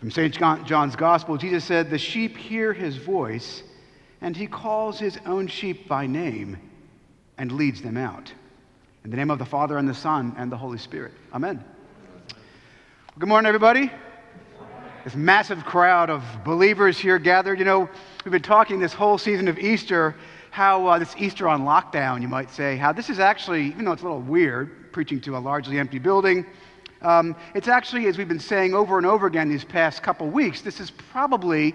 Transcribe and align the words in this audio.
From 0.00 0.10
St. 0.10 0.34
John's 0.34 0.96
Gospel, 0.96 1.36
Jesus 1.36 1.62
said, 1.62 1.90
The 1.90 1.98
sheep 1.98 2.34
hear 2.34 2.72
his 2.72 2.96
voice, 2.96 3.62
and 4.22 4.34
he 4.34 4.46
calls 4.46 4.98
his 4.98 5.18
own 5.26 5.46
sheep 5.46 5.88
by 5.88 6.06
name 6.06 6.56
and 7.36 7.52
leads 7.52 7.82
them 7.82 7.98
out. 7.98 8.32
In 9.04 9.10
the 9.10 9.18
name 9.18 9.30
of 9.30 9.38
the 9.38 9.44
Father, 9.44 9.76
and 9.76 9.86
the 9.86 9.92
Son, 9.92 10.34
and 10.38 10.50
the 10.50 10.56
Holy 10.56 10.78
Spirit. 10.78 11.12
Amen. 11.34 11.62
Good 13.18 13.28
morning, 13.28 13.46
everybody. 13.46 13.92
This 15.04 15.14
massive 15.14 15.66
crowd 15.66 16.08
of 16.08 16.24
believers 16.46 16.98
here 16.98 17.18
gathered. 17.18 17.58
You 17.58 17.66
know, 17.66 17.90
we've 18.24 18.32
been 18.32 18.40
talking 18.40 18.80
this 18.80 18.94
whole 18.94 19.18
season 19.18 19.48
of 19.48 19.58
Easter, 19.58 20.16
how 20.50 20.86
uh, 20.86 20.98
this 20.98 21.14
Easter 21.18 21.46
on 21.46 21.64
lockdown, 21.66 22.22
you 22.22 22.28
might 22.28 22.50
say, 22.50 22.78
how 22.78 22.94
this 22.94 23.10
is 23.10 23.18
actually, 23.20 23.66
even 23.66 23.84
though 23.84 23.92
it's 23.92 24.02
a 24.02 24.06
little 24.06 24.22
weird, 24.22 24.92
preaching 24.92 25.20
to 25.20 25.36
a 25.36 25.38
largely 25.38 25.78
empty 25.78 25.98
building, 25.98 26.46
um, 27.02 27.36
it's 27.54 27.68
actually, 27.68 28.06
as 28.06 28.18
we've 28.18 28.28
been 28.28 28.40
saying 28.40 28.74
over 28.74 28.98
and 28.98 29.06
over 29.06 29.26
again 29.26 29.48
these 29.48 29.64
past 29.64 30.02
couple 30.02 30.28
weeks, 30.28 30.60
this 30.60 30.80
is 30.80 30.90
probably, 30.90 31.74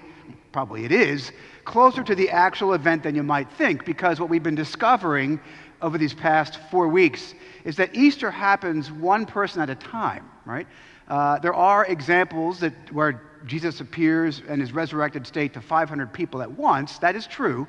probably 0.51 0.85
it 0.85 0.91
is, 0.91 1.31
closer 1.63 2.03
to 2.03 2.15
the 2.15 2.29
actual 2.29 2.73
event 2.73 3.03
than 3.03 3.15
you 3.15 3.23
might 3.23 3.51
think, 3.53 3.85
because 3.85 4.19
what 4.19 4.29
we've 4.29 4.43
been 4.43 4.55
discovering 4.55 5.39
over 5.81 5.97
these 5.97 6.13
past 6.13 6.59
four 6.69 6.87
weeks 6.87 7.33
is 7.63 7.75
that 7.77 7.95
Easter 7.95 8.29
happens 8.29 8.91
one 8.91 9.25
person 9.25 9.61
at 9.61 9.69
a 9.69 9.75
time, 9.75 10.29
right? 10.45 10.67
Uh, 11.07 11.39
there 11.39 11.53
are 11.53 11.85
examples 11.85 12.59
that 12.59 12.73
where 12.93 13.21
Jesus 13.45 13.81
appears 13.81 14.41
in 14.47 14.59
his 14.59 14.73
resurrected 14.73 15.25
state 15.27 15.53
to 15.53 15.61
500 15.61 16.11
people 16.13 16.41
at 16.41 16.51
once. 16.51 16.97
That 16.99 17.15
is 17.15 17.27
true. 17.27 17.67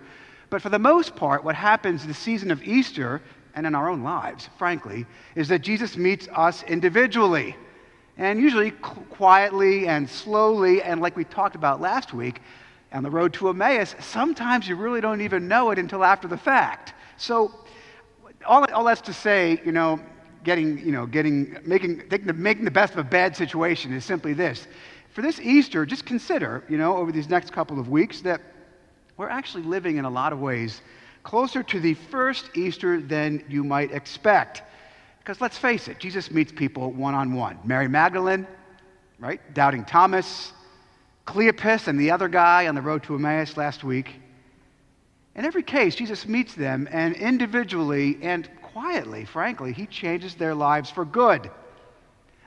But 0.48 0.62
for 0.62 0.68
the 0.68 0.78
most 0.78 1.16
part, 1.16 1.44
what 1.44 1.54
happens 1.54 2.02
in 2.02 2.08
the 2.08 2.14
season 2.14 2.50
of 2.50 2.62
Easter 2.62 3.20
and 3.56 3.66
in 3.66 3.74
our 3.74 3.88
own 3.88 4.02
lives, 4.02 4.50
frankly, 4.58 5.06
is 5.34 5.48
that 5.48 5.60
Jesus 5.60 5.96
meets 5.96 6.28
us 6.28 6.62
individually. 6.64 7.56
And 8.18 8.38
usually 8.38 8.70
quietly 8.70 9.88
and 9.88 10.08
slowly, 10.08 10.82
and 10.82 11.00
like 11.00 11.16
we 11.16 11.24
talked 11.24 11.56
about 11.56 11.80
last 11.80 12.12
week 12.12 12.40
on 12.92 13.02
the 13.02 13.10
road 13.10 13.32
to 13.34 13.48
Emmaus, 13.48 13.94
sometimes 13.98 14.68
you 14.68 14.76
really 14.76 15.00
don't 15.00 15.22
even 15.22 15.48
know 15.48 15.70
it 15.70 15.78
until 15.78 16.04
after 16.04 16.28
the 16.28 16.36
fact. 16.36 16.92
So, 17.16 17.52
all, 18.46 18.64
all 18.72 18.84
that's 18.84 19.00
to 19.02 19.12
say, 19.12 19.60
you 19.64 19.72
know, 19.72 20.00
getting, 20.44 20.78
you 20.78 20.92
know, 20.92 21.06
getting, 21.06 21.58
making, 21.64 22.02
the, 22.08 22.32
making 22.34 22.64
the 22.64 22.70
best 22.70 22.92
of 22.92 22.98
a 22.98 23.04
bad 23.04 23.34
situation 23.34 23.92
is 23.92 24.04
simply 24.04 24.34
this. 24.34 24.68
For 25.12 25.22
this 25.22 25.40
Easter, 25.40 25.86
just 25.86 26.04
consider, 26.04 26.62
you 26.68 26.76
know, 26.76 26.96
over 26.96 27.10
these 27.10 27.28
next 27.28 27.52
couple 27.52 27.80
of 27.80 27.88
weeks, 27.88 28.20
that 28.20 28.40
we're 29.16 29.30
actually 29.30 29.64
living 29.64 29.96
in 29.96 30.04
a 30.04 30.10
lot 30.10 30.32
of 30.34 30.40
ways 30.40 30.82
closer 31.26 31.60
to 31.60 31.80
the 31.80 31.94
first 31.94 32.50
Easter 32.54 33.00
than 33.00 33.44
you 33.48 33.64
might 33.64 33.90
expect. 33.90 34.62
Because 35.18 35.40
let's 35.40 35.58
face 35.58 35.88
it, 35.88 35.98
Jesus 35.98 36.30
meets 36.30 36.52
people 36.52 36.92
one 36.92 37.16
on 37.16 37.34
one. 37.34 37.58
Mary 37.64 37.88
Magdalene, 37.88 38.46
right? 39.18 39.40
Doubting 39.52 39.84
Thomas, 39.84 40.52
Cleopas, 41.26 41.88
and 41.88 41.98
the 41.98 42.12
other 42.12 42.28
guy 42.28 42.68
on 42.68 42.76
the 42.76 42.80
road 42.80 43.02
to 43.02 43.16
Emmaus 43.16 43.56
last 43.56 43.82
week. 43.82 44.20
In 45.34 45.44
every 45.44 45.64
case, 45.64 45.96
Jesus 45.96 46.28
meets 46.28 46.54
them, 46.54 46.88
and 46.92 47.16
individually 47.16 48.18
and 48.22 48.48
quietly, 48.62 49.24
frankly, 49.24 49.72
he 49.72 49.86
changes 49.86 50.36
their 50.36 50.54
lives 50.54 50.90
for 50.90 51.04
good. 51.04 51.50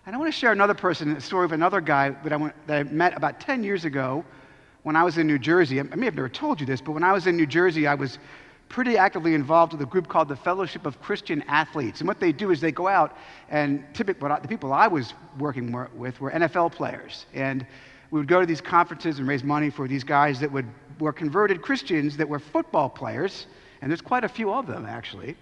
And 0.06 0.16
I 0.16 0.18
want 0.18 0.34
to 0.34 0.40
share 0.40 0.54
another 0.54 0.74
person, 0.74 1.18
a 1.18 1.20
story 1.20 1.44
of 1.44 1.52
another 1.52 1.82
guy 1.82 2.12
that 2.12 2.32
I, 2.32 2.38
went, 2.38 2.56
that 2.68 2.78
I 2.78 2.84
met 2.84 3.18
about 3.18 3.42
10 3.42 3.62
years 3.62 3.84
ago 3.84 4.24
when 4.84 4.96
I 4.96 5.04
was 5.04 5.18
in 5.18 5.28
New 5.28 5.38
Jersey. 5.38 5.82
I 5.82 5.84
may 5.84 6.06
have 6.06 6.16
never 6.16 6.30
told 6.30 6.62
you 6.62 6.66
this, 6.66 6.80
but 6.80 6.94
when 6.94 7.04
I 7.04 7.12
was 7.12 7.28
in 7.28 7.36
New 7.36 7.46
Jersey, 7.46 7.86
I 7.86 7.96
was 7.96 8.18
pretty 8.70 8.98
actively 8.98 9.34
involved 9.34 9.74
with 9.74 9.82
a 9.82 9.86
group 9.86 10.08
called 10.08 10.30
the 10.30 10.36
Fellowship 10.36 10.86
of 10.86 11.02
Christian 11.02 11.42
Athletes. 11.48 12.02
And 12.02 12.08
what 12.08 12.20
they 12.20 12.32
do 12.32 12.52
is 12.52 12.62
they 12.62 12.72
go 12.72 12.88
out, 12.88 13.18
and 13.50 13.84
typically 13.94 14.30
the 14.42 14.48
people 14.48 14.72
I 14.72 14.88
was 14.88 15.14
working 15.40 15.76
with 15.96 16.22
were 16.22 16.32
NFL 16.32 16.72
players. 16.74 17.26
And 17.34 17.66
we 18.12 18.20
would 18.20 18.28
go 18.28 18.40
to 18.40 18.46
these 18.46 18.62
conferences 18.62 19.20
and 19.20 19.28
raise 19.28 19.44
money 19.44 19.70
for 19.70 19.88
these 19.88 20.04
guys 20.04 20.40
that 20.40 20.52
would, 20.52 20.68
were 21.00 21.12
converted 21.12 21.62
Christians 21.62 22.16
that 22.18 22.30
were 22.30 22.40
football 22.40 22.90
players. 22.90 23.48
And 23.82 23.92
there's 23.92 24.02
quite 24.02 24.24
a 24.24 24.30
few 24.30 24.54
of 24.54 24.68
them, 24.68 24.86
actually. 24.86 25.36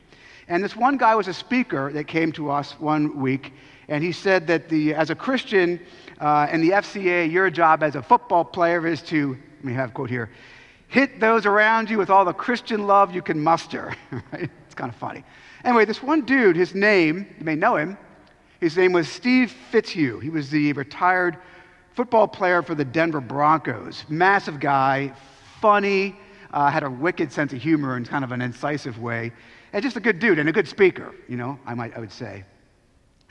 And 0.47 0.63
this 0.63 0.75
one 0.75 0.97
guy 0.97 1.13
was 1.13 1.27
a 1.27 1.33
speaker 1.33 1.91
that 1.91 2.05
came 2.05 2.31
to 2.33 2.49
us 2.49 2.79
one 2.79 3.19
week, 3.19 3.53
and 3.89 4.01
he 4.01 4.13
said 4.13 4.47
that 4.47 4.69
the, 4.69 4.93
as 4.93 5.09
a 5.09 5.15
Christian 5.15 5.79
uh, 6.19 6.47
in 6.51 6.61
the 6.61 6.69
FCA, 6.69 7.29
your 7.29 7.49
job 7.49 7.83
as 7.83 7.95
a 7.95 8.01
football 8.01 8.45
player 8.45 8.87
is 8.87 9.01
to, 9.03 9.37
let 9.57 9.65
me 9.65 9.73
have 9.73 9.89
a 9.89 9.93
quote 9.93 10.09
here, 10.09 10.29
hit 10.87 11.19
those 11.19 11.45
around 11.45 11.89
you 11.89 11.97
with 11.97 12.09
all 12.09 12.25
the 12.25 12.33
Christian 12.33 12.87
love 12.87 13.13
you 13.13 13.21
can 13.21 13.41
muster. 13.41 13.95
It's 14.33 14.75
kind 14.75 14.91
of 14.91 14.97
funny. 14.97 15.23
Anyway, 15.63 15.85
this 15.85 16.03
one 16.03 16.21
dude, 16.21 16.55
his 16.55 16.75
name, 16.75 17.25
you 17.39 17.45
may 17.45 17.55
know 17.55 17.77
him, 17.77 17.97
his 18.59 18.75
name 18.75 18.91
was 18.91 19.07
Steve 19.07 19.51
Fitzhugh. 19.71 20.19
He 20.19 20.29
was 20.29 20.49
the 20.49 20.73
retired 20.73 21.37
football 21.93 22.27
player 22.27 22.61
for 22.61 22.75
the 22.75 22.85
Denver 22.85 23.21
Broncos. 23.21 24.03
Massive 24.09 24.59
guy, 24.59 25.13
funny, 25.61 26.15
uh, 26.51 26.69
had 26.69 26.83
a 26.83 26.89
wicked 26.89 27.31
sense 27.31 27.53
of 27.53 27.61
humor 27.61 27.97
in 27.97 28.05
kind 28.05 28.23
of 28.23 28.31
an 28.31 28.41
incisive 28.41 28.99
way, 28.99 29.31
and 29.73 29.83
just 29.83 29.97
a 29.97 29.99
good 29.99 30.19
dude 30.19 30.39
and 30.39 30.47
a 30.47 30.51
good 30.51 30.67
speaker, 30.67 31.13
you 31.27 31.37
know, 31.37 31.59
I, 31.65 31.73
might, 31.73 31.95
I 31.95 31.99
would 31.99 32.11
say. 32.11 32.43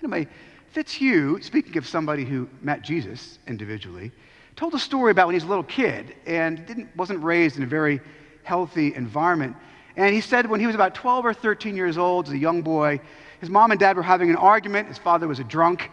Anyway, 0.02 0.26
Fitzhugh, 0.72 1.40
speaking 1.40 1.76
of 1.78 1.86
somebody 1.86 2.24
who 2.24 2.48
met 2.60 2.82
Jesus 2.82 3.38
individually, 3.46 4.12
told 4.56 4.72
a 4.72 4.78
story 4.78 5.10
about 5.10 5.26
when 5.26 5.34
he 5.34 5.36
was 5.36 5.44
a 5.44 5.48
little 5.48 5.62
kid 5.62 6.16
and 6.26 6.64
didn't, 6.66 6.88
wasn't 6.96 7.22
raised 7.22 7.58
in 7.58 7.62
a 7.62 7.66
very 7.66 8.00
healthy 8.42 8.94
environment. 8.94 9.54
And 9.96 10.14
he 10.14 10.22
said 10.22 10.48
when 10.48 10.60
he 10.60 10.66
was 10.66 10.74
about 10.74 10.94
12 10.94 11.26
or 11.26 11.34
13 11.34 11.76
years 11.76 11.98
old, 11.98 12.28
as 12.28 12.32
a 12.32 12.38
young 12.38 12.62
boy, 12.62 13.00
his 13.40 13.50
mom 13.50 13.70
and 13.70 13.78
dad 13.78 13.96
were 13.96 14.02
having 14.02 14.30
an 14.30 14.36
argument. 14.36 14.88
His 14.88 14.96
father 14.96 15.28
was 15.28 15.38
a 15.40 15.44
drunk, 15.44 15.90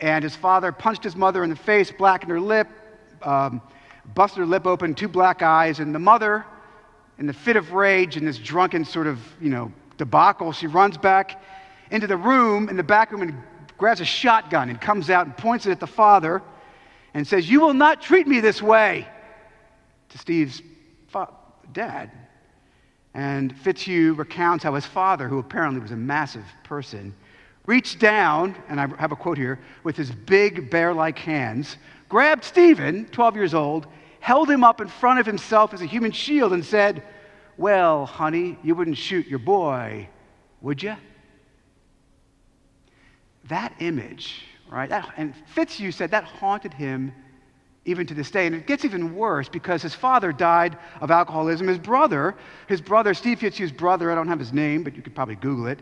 and 0.00 0.24
his 0.24 0.34
father 0.34 0.72
punched 0.72 1.04
his 1.04 1.14
mother 1.14 1.44
in 1.44 1.50
the 1.50 1.56
face, 1.56 1.92
blackened 1.92 2.32
her 2.32 2.40
lip, 2.40 2.66
um, 3.22 3.62
busted 4.12 4.40
her 4.40 4.46
lip 4.46 4.66
open, 4.66 4.94
two 4.94 5.08
black 5.08 5.40
eyes. 5.40 5.78
And 5.78 5.94
the 5.94 6.00
mother, 6.00 6.44
in 7.18 7.26
the 7.26 7.32
fit 7.32 7.54
of 7.54 7.72
rage 7.72 8.16
and 8.16 8.26
this 8.26 8.38
drunken 8.38 8.84
sort 8.84 9.06
of, 9.06 9.20
you 9.40 9.50
know, 9.50 9.72
debacle, 9.98 10.50
she 10.50 10.66
runs 10.66 10.96
back 10.96 11.40
into 11.92 12.08
the 12.08 12.16
room, 12.16 12.68
in 12.68 12.76
the 12.76 12.82
back 12.82 13.12
room, 13.12 13.22
and 13.22 13.34
grabs 13.78 14.00
a 14.00 14.04
shotgun 14.04 14.68
and 14.68 14.80
comes 14.80 15.10
out 15.10 15.26
and 15.26 15.36
points 15.36 15.64
it 15.64 15.70
at 15.70 15.78
the 15.78 15.86
father 15.86 16.42
and 17.14 17.26
says, 17.26 17.48
You 17.48 17.60
will 17.60 17.74
not 17.74 18.02
treat 18.02 18.26
me 18.26 18.40
this 18.40 18.62
way 18.62 19.06
to 20.10 20.18
Steve's 20.18 20.62
fa- 21.08 21.28
dad. 21.72 22.10
And 23.14 23.56
Fitzhugh 23.58 24.14
recounts 24.14 24.64
how 24.64 24.74
his 24.74 24.86
father, 24.86 25.28
who 25.28 25.38
apparently 25.38 25.80
was 25.80 25.90
a 25.90 25.96
massive 25.96 26.44
person, 26.62 27.14
reached 27.66 27.98
down, 27.98 28.56
and 28.68 28.80
I 28.80 28.86
have 28.98 29.12
a 29.12 29.16
quote 29.16 29.38
here, 29.38 29.58
with 29.82 29.96
his 29.96 30.10
big 30.10 30.70
bear 30.70 30.94
like 30.94 31.18
hands, 31.18 31.76
grabbed 32.08 32.44
Stephen, 32.44 33.06
12 33.06 33.36
years 33.36 33.54
old, 33.54 33.86
held 34.20 34.48
him 34.48 34.62
up 34.62 34.80
in 34.80 34.88
front 34.88 35.18
of 35.18 35.26
himself 35.26 35.74
as 35.74 35.82
a 35.82 35.86
human 35.86 36.12
shield, 36.12 36.52
and 36.52 36.64
said, 36.64 37.02
Well, 37.56 38.06
honey, 38.06 38.58
you 38.62 38.74
wouldn't 38.74 38.96
shoot 38.96 39.26
your 39.26 39.38
boy, 39.38 40.08
would 40.60 40.82
you? 40.82 40.96
That 43.48 43.74
image 43.80 44.44
right? 44.70 44.88
That, 44.88 45.12
and 45.16 45.34
Fitzhugh 45.54 45.92
said 45.92 46.12
that 46.12 46.24
haunted 46.24 46.72
him 46.72 47.12
even 47.84 48.06
to 48.06 48.14
this 48.14 48.30
day. 48.30 48.46
And 48.46 48.54
it 48.54 48.66
gets 48.66 48.84
even 48.84 49.14
worse 49.16 49.48
because 49.48 49.82
his 49.82 49.94
father 49.94 50.32
died 50.32 50.76
of 51.00 51.10
alcoholism. 51.10 51.66
His 51.66 51.78
brother, 51.78 52.36
his 52.68 52.80
brother, 52.80 53.14
Steve 53.14 53.40
Fitzhugh's 53.40 53.72
brother, 53.72 54.10
I 54.10 54.14
don't 54.14 54.28
have 54.28 54.38
his 54.38 54.52
name, 54.52 54.82
but 54.82 54.94
you 54.94 55.02
could 55.02 55.14
probably 55.14 55.36
Google 55.36 55.66
it. 55.66 55.80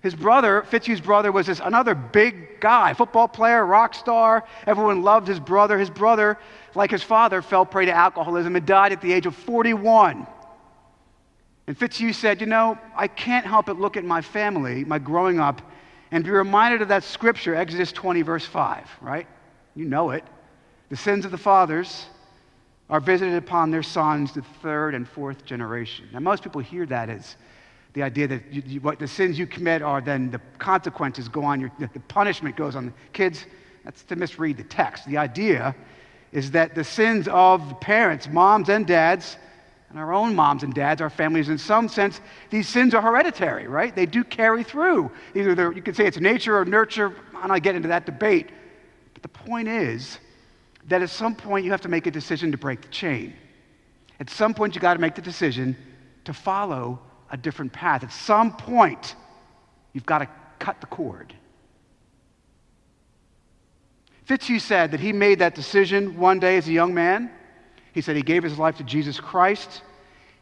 His 0.00 0.14
brother, 0.14 0.62
Fitzhugh's 0.62 1.00
brother, 1.00 1.32
was 1.32 1.46
this 1.46 1.60
another 1.60 1.94
big 1.94 2.60
guy, 2.60 2.94
football 2.94 3.26
player, 3.26 3.66
rock 3.66 3.94
star. 3.94 4.44
Everyone 4.66 5.02
loved 5.02 5.26
his 5.26 5.40
brother. 5.40 5.76
His 5.76 5.90
brother, 5.90 6.38
like 6.74 6.90
his 6.90 7.02
father, 7.02 7.42
fell 7.42 7.66
prey 7.66 7.86
to 7.86 7.92
alcoholism 7.92 8.54
and 8.54 8.64
died 8.64 8.92
at 8.92 9.00
the 9.00 9.12
age 9.12 9.26
of 9.26 9.34
41. 9.34 10.26
And 11.66 11.76
Fitzhugh 11.76 12.12
said, 12.12 12.40
You 12.40 12.46
know, 12.46 12.78
I 12.96 13.08
can't 13.08 13.44
help 13.44 13.66
but 13.66 13.78
look 13.78 13.96
at 13.96 14.04
my 14.04 14.22
family, 14.22 14.84
my 14.84 14.98
growing 14.98 15.40
up, 15.40 15.62
and 16.10 16.24
be 16.24 16.30
reminded 16.30 16.82
of 16.82 16.88
that 16.88 17.04
scripture, 17.04 17.54
Exodus 17.54 17.92
20, 17.92 18.22
verse 18.22 18.44
5, 18.44 18.88
right? 19.00 19.26
You 19.74 19.84
know 19.84 20.10
it. 20.10 20.24
The 20.88 20.96
sins 20.96 21.24
of 21.24 21.30
the 21.30 21.38
fathers 21.38 22.06
are 22.90 23.00
visited 23.00 23.34
upon 23.34 23.70
their 23.70 23.82
sons, 23.82 24.32
the 24.32 24.42
third 24.62 24.94
and 24.94 25.06
fourth 25.06 25.44
generation. 25.44 26.08
Now, 26.12 26.20
most 26.20 26.42
people 26.42 26.60
hear 26.60 26.86
that 26.86 27.10
as 27.10 27.36
the 27.92 28.02
idea 28.02 28.28
that 28.28 28.52
you, 28.52 28.62
you, 28.66 28.80
what 28.80 28.98
the 28.98 29.08
sins 29.08 29.38
you 29.38 29.46
commit 29.46 29.82
are 29.82 30.00
then 30.00 30.30
the 30.30 30.40
consequences 30.58 31.28
go 31.28 31.44
on 31.44 31.60
your, 31.60 31.70
the 31.78 32.00
punishment 32.08 32.56
goes 32.56 32.76
on 32.76 32.86
the 32.86 32.92
kids. 33.12 33.44
That's 33.84 34.02
to 34.04 34.16
misread 34.16 34.56
the 34.56 34.64
text. 34.64 35.06
The 35.06 35.16
idea 35.16 35.74
is 36.32 36.50
that 36.52 36.74
the 36.74 36.84
sins 36.84 37.28
of 37.28 37.80
parents, 37.80 38.28
moms 38.28 38.68
and 38.68 38.86
dads, 38.86 39.36
and 39.90 39.98
our 39.98 40.12
own 40.12 40.34
moms 40.34 40.62
and 40.62 40.74
dads, 40.74 41.00
our 41.00 41.10
families, 41.10 41.48
in 41.48 41.56
some 41.56 41.88
sense, 41.88 42.20
these 42.50 42.68
sins 42.68 42.92
are 42.92 43.00
hereditary, 43.00 43.66
right? 43.66 43.94
They 43.94 44.04
do 44.04 44.22
carry 44.22 44.62
through. 44.62 45.10
Either 45.34 45.72
you 45.72 45.80
could 45.80 45.96
say 45.96 46.06
it's 46.06 46.20
nature 46.20 46.58
or 46.58 46.64
nurture. 46.64 47.14
I'm 47.34 47.48
not 47.48 47.62
get 47.62 47.74
into 47.74 47.88
that 47.88 48.04
debate. 48.04 48.50
But 49.14 49.22
the 49.22 49.28
point 49.28 49.68
is 49.68 50.18
that 50.88 51.00
at 51.00 51.10
some 51.10 51.34
point 51.34 51.64
you 51.64 51.70
have 51.70 51.80
to 51.82 51.88
make 51.88 52.06
a 52.06 52.10
decision 52.10 52.52
to 52.52 52.58
break 52.58 52.82
the 52.82 52.88
chain. 52.88 53.34
At 54.20 54.28
some 54.28 54.52
point 54.52 54.74
you 54.74 54.80
got 54.80 54.94
to 54.94 55.00
make 55.00 55.14
the 55.14 55.22
decision 55.22 55.76
to 56.24 56.34
follow 56.34 57.00
a 57.30 57.36
different 57.36 57.72
path. 57.72 58.02
At 58.02 58.12
some 58.12 58.52
point, 58.52 59.14
you've 59.92 60.06
got 60.06 60.18
to 60.18 60.28
cut 60.58 60.80
the 60.80 60.86
cord. 60.86 61.34
Fitzhugh 64.24 64.58
said 64.58 64.90
that 64.90 65.00
he 65.00 65.12
made 65.12 65.38
that 65.38 65.54
decision 65.54 66.18
one 66.18 66.38
day 66.38 66.58
as 66.58 66.68
a 66.68 66.72
young 66.72 66.92
man. 66.92 67.30
He 67.98 68.02
said 68.02 68.14
he 68.14 68.22
gave 68.22 68.44
his 68.44 68.60
life 68.60 68.76
to 68.76 68.84
Jesus 68.84 69.18
Christ. 69.18 69.82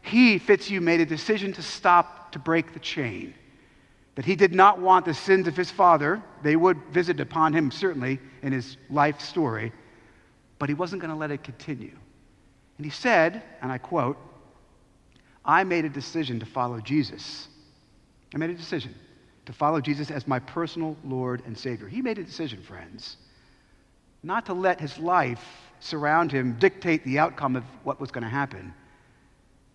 He, 0.03 0.37
Fitzhugh, 0.37 0.79
made 0.79 1.01
a 1.01 1.07
decision 1.07 1.53
to 1.53 1.63
stop, 1.63 2.31
to 2.33 2.37
break 2.37 2.71
the 2.71 2.79
chain. 2.79 3.33
That 4.13 4.25
he 4.25 4.35
did 4.35 4.53
not 4.53 4.79
want 4.79 5.05
the 5.05 5.15
sins 5.15 5.47
of 5.47 5.57
his 5.57 5.71
father, 5.71 6.21
they 6.43 6.55
would 6.55 6.77
visit 6.91 7.19
upon 7.19 7.53
him 7.53 7.71
certainly 7.71 8.19
in 8.43 8.53
his 8.53 8.77
life 8.91 9.19
story, 9.21 9.73
but 10.59 10.69
he 10.69 10.75
wasn't 10.75 11.01
going 11.01 11.09
to 11.09 11.17
let 11.17 11.31
it 11.31 11.41
continue. 11.41 11.97
And 12.77 12.85
he 12.85 12.91
said, 12.91 13.41
and 13.63 13.71
I 13.71 13.79
quote, 13.79 14.17
I 15.43 15.63
made 15.63 15.83
a 15.83 15.89
decision 15.89 16.39
to 16.41 16.45
follow 16.45 16.79
Jesus. 16.79 17.47
I 18.35 18.37
made 18.37 18.51
a 18.51 18.53
decision 18.53 18.93
to 19.47 19.51
follow 19.51 19.81
Jesus 19.81 20.11
as 20.11 20.27
my 20.27 20.37
personal 20.37 20.95
Lord 21.03 21.41
and 21.47 21.57
Savior. 21.57 21.87
He 21.87 22.03
made 22.03 22.19
a 22.19 22.23
decision, 22.23 22.61
friends 22.61 23.17
not 24.23 24.45
to 24.47 24.53
let 24.53 24.79
his 24.79 24.97
life 24.99 25.66
surround 25.79 26.31
him 26.31 26.57
dictate 26.59 27.03
the 27.03 27.19
outcome 27.19 27.55
of 27.55 27.63
what 27.83 27.99
was 27.99 28.11
going 28.11 28.23
to 28.23 28.29
happen. 28.29 28.73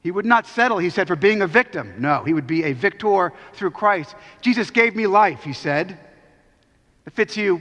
He 0.02 0.10
would 0.10 0.26
not 0.26 0.46
settle, 0.46 0.78
he 0.78 0.90
said, 0.90 1.06
for 1.06 1.14
being 1.14 1.42
a 1.42 1.46
victim. 1.46 1.94
No, 1.98 2.24
he 2.24 2.32
would 2.32 2.46
be 2.46 2.64
a 2.64 2.72
victor 2.72 3.32
through 3.54 3.70
Christ. 3.70 4.16
Jesus 4.40 4.70
gave 4.70 4.96
me 4.96 5.06
life, 5.06 5.44
he 5.44 5.52
said. 5.52 5.96
Fitzhugh 7.12 7.60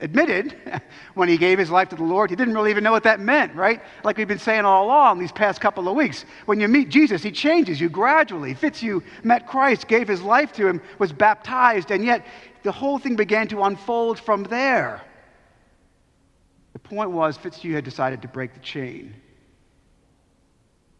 admitted 0.00 0.56
when 1.14 1.28
he 1.28 1.36
gave 1.36 1.58
his 1.58 1.70
life 1.70 1.88
to 1.88 1.96
the 1.96 2.04
Lord, 2.04 2.30
he 2.30 2.36
didn't 2.36 2.54
really 2.54 2.70
even 2.70 2.84
know 2.84 2.92
what 2.92 3.02
that 3.02 3.18
meant, 3.18 3.54
right? 3.54 3.82
Like 4.04 4.16
we've 4.16 4.28
been 4.28 4.38
saying 4.38 4.64
all 4.64 4.86
along 4.86 5.18
these 5.18 5.32
past 5.32 5.60
couple 5.60 5.88
of 5.88 5.96
weeks. 5.96 6.24
When 6.46 6.60
you 6.60 6.68
meet 6.68 6.90
Jesus, 6.90 7.22
he 7.22 7.32
changes 7.32 7.80
you 7.80 7.88
gradually. 7.88 8.54
Fitzhugh 8.54 9.02
met 9.24 9.48
Christ, 9.48 9.88
gave 9.88 10.06
his 10.06 10.22
life 10.22 10.52
to 10.52 10.68
him, 10.68 10.80
was 10.98 11.12
baptized, 11.12 11.90
and 11.90 12.04
yet 12.04 12.24
the 12.62 12.72
whole 12.72 12.98
thing 12.98 13.16
began 13.16 13.48
to 13.48 13.64
unfold 13.64 14.18
from 14.18 14.44
there. 14.44 15.02
Point 16.90 17.12
was, 17.12 17.36
Fitzhugh 17.36 17.72
had 17.72 17.84
decided 17.84 18.22
to 18.22 18.28
break 18.28 18.52
the 18.52 18.58
chain. 18.58 19.14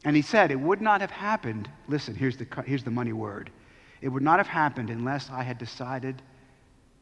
And 0.04 0.14
he 0.14 0.22
said, 0.22 0.52
It 0.52 0.60
would 0.60 0.80
not 0.80 1.00
have 1.00 1.10
happened. 1.10 1.68
Listen, 1.88 2.14
here's 2.14 2.36
the, 2.36 2.46
here's 2.64 2.84
the 2.84 2.92
money 2.92 3.12
word. 3.12 3.50
It 4.00 4.08
would 4.08 4.22
not 4.22 4.38
have 4.38 4.46
happened 4.46 4.88
unless 4.88 5.28
I 5.30 5.42
had 5.42 5.58
decided 5.58 6.22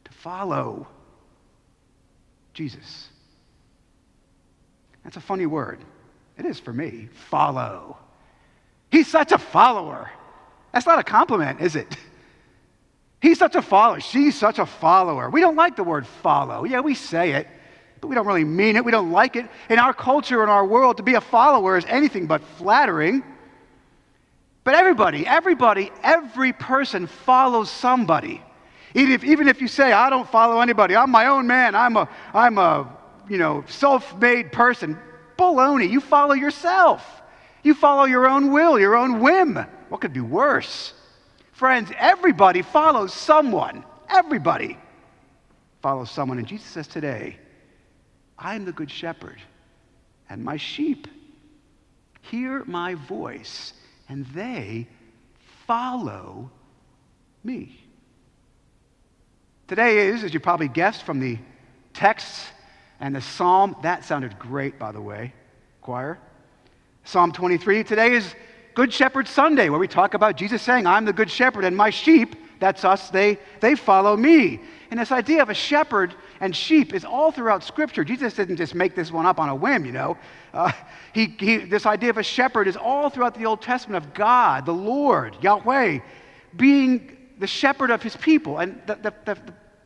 to 0.05 0.11
follow 0.11 0.87
Jesus. 2.55 3.09
That's 5.03 5.17
a 5.17 5.21
funny 5.21 5.45
word. 5.45 5.85
It 6.35 6.45
is 6.45 6.59
for 6.59 6.73
me. 6.73 7.09
Follow. 7.29 7.95
He's 8.91 9.07
such 9.07 9.31
a 9.31 9.37
follower. 9.37 10.09
That's 10.73 10.87
not 10.87 10.97
a 10.97 11.03
compliment, 11.03 11.61
is 11.61 11.75
it? 11.75 11.95
He's 13.21 13.37
such 13.37 13.53
a 13.53 13.61
follower. 13.61 13.99
She's 13.99 14.35
such 14.35 14.57
a 14.57 14.65
follower. 14.65 15.29
We 15.29 15.41
don't 15.41 15.55
like 15.55 15.75
the 15.75 15.83
word 15.83 16.07
follow. 16.07 16.63
Yeah, 16.63 16.79
we 16.79 16.95
say 16.95 17.33
it 17.33 17.47
but 18.01 18.07
we 18.07 18.15
don't 18.15 18.27
really 18.27 18.43
mean 18.43 18.75
it. 18.75 18.85
We 18.85 18.91
don't 18.91 19.11
like 19.11 19.35
it. 19.35 19.47
In 19.69 19.79
our 19.79 19.93
culture, 19.93 20.43
in 20.43 20.49
our 20.49 20.65
world, 20.65 20.97
to 20.97 21.03
be 21.03 21.15
a 21.15 21.21
follower 21.21 21.77
is 21.77 21.85
anything 21.85 22.27
but 22.27 22.41
flattering. 22.57 23.23
But 24.63 24.75
everybody, 24.75 25.25
everybody, 25.25 25.91
every 26.03 26.53
person 26.53 27.07
follows 27.07 27.69
somebody. 27.69 28.41
Even 28.95 29.13
if, 29.13 29.23
even 29.23 29.47
if 29.47 29.61
you 29.61 29.67
say, 29.67 29.91
I 29.91 30.09
don't 30.09 30.27
follow 30.27 30.61
anybody, 30.61 30.95
I'm 30.95 31.11
my 31.11 31.27
own 31.27 31.47
man, 31.47 31.75
I'm 31.75 31.95
a, 31.95 32.09
I'm 32.33 32.57
a 32.57 32.97
you 33.29 33.37
know, 33.37 33.63
self 33.67 34.17
made 34.17 34.51
person, 34.51 34.97
baloney. 35.37 35.89
You 35.89 36.01
follow 36.01 36.33
yourself. 36.33 37.21
You 37.63 37.73
follow 37.73 38.05
your 38.05 38.27
own 38.27 38.51
will, 38.51 38.79
your 38.79 38.95
own 38.95 39.19
whim. 39.19 39.55
What 39.89 40.01
could 40.01 40.13
be 40.13 40.21
worse? 40.21 40.93
Friends, 41.51 41.91
everybody 41.97 42.61
follows 42.61 43.13
someone. 43.13 43.83
Everybody 44.09 44.77
follows 45.81 46.09
someone. 46.09 46.37
And 46.37 46.47
Jesus 46.47 46.67
says 46.67 46.87
today, 46.87 47.37
I'm 48.39 48.63
the 48.65 48.71
good 48.71 48.89
shepherd, 48.89 49.41
and 50.29 50.43
my 50.43 50.57
sheep 50.57 51.07
hear 52.21 52.63
my 52.65 52.95
voice, 52.95 53.73
and 54.07 54.25
they 54.27 54.87
follow 55.67 56.49
me. 57.43 57.79
Today 59.67 60.07
is, 60.07 60.23
as 60.23 60.33
you 60.33 60.39
probably 60.39 60.69
guessed 60.69 61.03
from 61.03 61.19
the 61.19 61.37
text 61.93 62.47
and 62.99 63.13
the 63.13 63.21
psalm, 63.21 63.75
that 63.83 64.05
sounded 64.05 64.39
great, 64.39 64.79
by 64.79 64.91
the 64.91 65.01
way, 65.01 65.33
choir. 65.81 66.17
Psalm 67.03 67.31
23. 67.31 67.83
Today 67.83 68.13
is 68.13 68.33
Good 68.73 68.93
Shepherd 68.93 69.27
Sunday, 69.27 69.69
where 69.69 69.79
we 69.79 69.87
talk 69.87 70.13
about 70.13 70.37
Jesus 70.37 70.61
saying, 70.61 70.87
I'm 70.87 71.05
the 71.05 71.13
good 71.13 71.29
shepherd, 71.29 71.65
and 71.65 71.75
my 71.75 71.89
sheep, 71.89 72.35
that's 72.59 72.85
us, 72.85 73.09
they, 73.09 73.37
they 73.59 73.75
follow 73.75 74.15
me. 74.15 74.61
And 74.91 74.99
this 74.99 75.11
idea 75.11 75.41
of 75.41 75.49
a 75.49 75.53
shepherd 75.53 76.13
and 76.41 76.55
sheep 76.55 76.93
is 76.93 77.03
all 77.03 77.31
throughout 77.31 77.63
Scripture. 77.63 78.03
Jesus 78.03 78.33
didn't 78.33 78.57
just 78.57 78.75
make 78.75 78.95
this 78.95 79.11
one 79.11 79.25
up 79.25 79.39
on 79.39 79.49
a 79.49 79.55
whim, 79.55 79.85
you 79.85 79.91
know. 79.91 80.17
Uh, 80.53 80.71
he, 81.13 81.35
he, 81.39 81.57
this 81.57 81.85
idea 81.85 82.09
of 82.09 82.17
a 82.17 82.23
shepherd 82.23 82.67
is 82.67 82.77
all 82.77 83.09
throughout 83.09 83.35
the 83.35 83.45
Old 83.45 83.61
Testament 83.61 84.03
of 84.03 84.13
God, 84.13 84.65
the 84.65 84.73
Lord, 84.73 85.35
Yahweh, 85.41 85.99
being 86.55 87.17
the 87.39 87.47
shepherd 87.47 87.91
of 87.91 88.01
his 88.01 88.15
people. 88.15 88.59
And 88.59 88.81
the, 88.85 88.95
the, 88.95 89.13
the, 89.25 89.37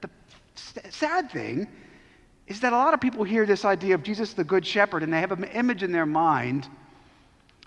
the 0.02 0.92
sad 0.92 1.32
thing 1.32 1.68
is 2.48 2.60
that 2.60 2.74
a 2.74 2.78
lot 2.78 2.94
of 2.94 3.02
people 3.02 3.24
hear 3.24 3.46
this 3.46 3.66
idea 3.66 3.96
of 3.96 4.04
Jesus 4.04 4.34
the 4.34 4.44
Good 4.44 4.66
Shepherd 4.66 5.04
and 5.04 5.12
they 5.12 5.20
have 5.20 5.32
an 5.32 5.44
image 5.46 5.84
in 5.84 5.92
their 5.92 6.06
mind 6.06 6.68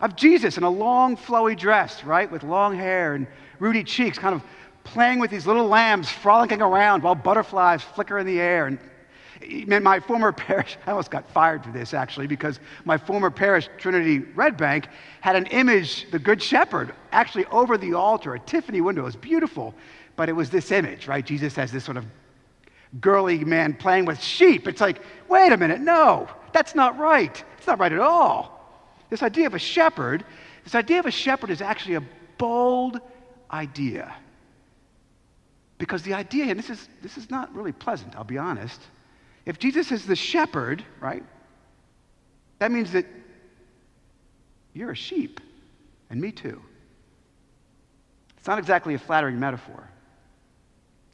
of 0.00 0.14
Jesus 0.16 0.58
in 0.58 0.62
a 0.62 0.70
long, 0.70 1.16
flowy 1.16 1.58
dress, 1.58 2.04
right, 2.04 2.30
with 2.30 2.42
long 2.42 2.76
hair 2.76 3.14
and 3.14 3.26
ruddy 3.58 3.82
cheeks, 3.82 4.18
kind 4.18 4.34
of 4.34 4.42
playing 4.86 5.18
with 5.18 5.30
these 5.30 5.46
little 5.46 5.66
lambs, 5.66 6.10
frolicking 6.10 6.62
around 6.62 7.02
while 7.02 7.14
butterflies 7.14 7.82
flicker 7.82 8.18
in 8.18 8.26
the 8.26 8.40
air. 8.40 8.66
And 8.66 8.78
my 9.82 10.00
former 10.00 10.32
parish, 10.46 10.76
I 10.86 10.90
almost 10.90 11.10
got 11.10 11.28
fired 11.30 11.64
for 11.64 11.70
this 11.70 11.94
actually, 11.94 12.26
because 12.26 12.60
my 12.84 12.96
former 12.96 13.30
parish, 13.30 13.68
Trinity 13.78 14.20
Red 14.34 14.56
Bank, 14.56 14.88
had 15.20 15.36
an 15.36 15.46
image, 15.46 16.10
the 16.10 16.18
Good 16.18 16.42
Shepherd, 16.42 16.94
actually 17.12 17.44
over 17.46 17.76
the 17.76 17.94
altar, 17.94 18.34
a 18.34 18.40
Tiffany 18.40 18.80
window. 18.80 19.02
It 19.02 19.06
was 19.06 19.16
beautiful, 19.16 19.74
but 20.16 20.28
it 20.28 20.32
was 20.32 20.50
this 20.50 20.70
image, 20.70 21.06
right? 21.06 21.24
Jesus 21.24 21.54
has 21.56 21.70
this 21.70 21.84
sort 21.84 21.96
of 21.96 22.06
girly 23.00 23.44
man 23.44 23.74
playing 23.74 24.04
with 24.04 24.20
sheep. 24.20 24.66
It's 24.66 24.80
like, 24.80 25.00
wait 25.28 25.52
a 25.52 25.56
minute, 25.56 25.80
no, 25.80 26.28
that's 26.52 26.74
not 26.74 26.98
right. 26.98 27.42
It's 27.58 27.66
not 27.66 27.78
right 27.78 27.92
at 27.92 28.00
all. 28.00 28.56
This 29.10 29.22
idea 29.22 29.46
of 29.46 29.54
a 29.54 29.58
shepherd, 29.58 30.24
this 30.64 30.74
idea 30.74 30.98
of 30.98 31.06
a 31.06 31.10
shepherd 31.10 31.50
is 31.50 31.60
actually 31.60 31.96
a 31.96 32.02
bold 32.38 33.00
idea. 33.50 34.14
Because 35.78 36.02
the 36.02 36.14
idea, 36.14 36.46
and 36.46 36.58
this 36.58 36.70
is, 36.70 36.88
this 37.02 37.18
is 37.18 37.30
not 37.30 37.54
really 37.54 37.72
pleasant, 37.72 38.16
I'll 38.16 38.24
be 38.24 38.38
honest. 38.38 38.80
If 39.44 39.58
Jesus 39.58 39.92
is 39.92 40.06
the 40.06 40.16
shepherd, 40.16 40.84
right, 41.00 41.22
that 42.58 42.72
means 42.72 42.92
that 42.92 43.06
you're 44.72 44.90
a 44.90 44.96
sheep, 44.96 45.40
and 46.08 46.20
me 46.20 46.32
too. 46.32 46.60
It's 48.38 48.46
not 48.46 48.58
exactly 48.58 48.94
a 48.94 48.98
flattering 48.98 49.38
metaphor. 49.38 49.88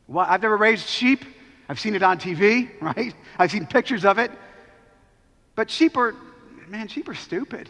Well, 0.06 0.26
I've 0.28 0.42
never 0.42 0.56
raised 0.56 0.87
sheep. 0.87 1.25
I've 1.68 1.80
seen 1.80 1.94
it 1.94 2.02
on 2.02 2.18
TV, 2.18 2.70
right? 2.80 3.14
I've 3.38 3.50
seen 3.50 3.66
pictures 3.66 4.04
of 4.04 4.18
it. 4.18 4.30
But 5.54 5.70
sheep 5.70 5.96
are, 5.96 6.14
man, 6.68 6.88
sheep 6.88 7.08
are 7.08 7.14
stupid, 7.14 7.68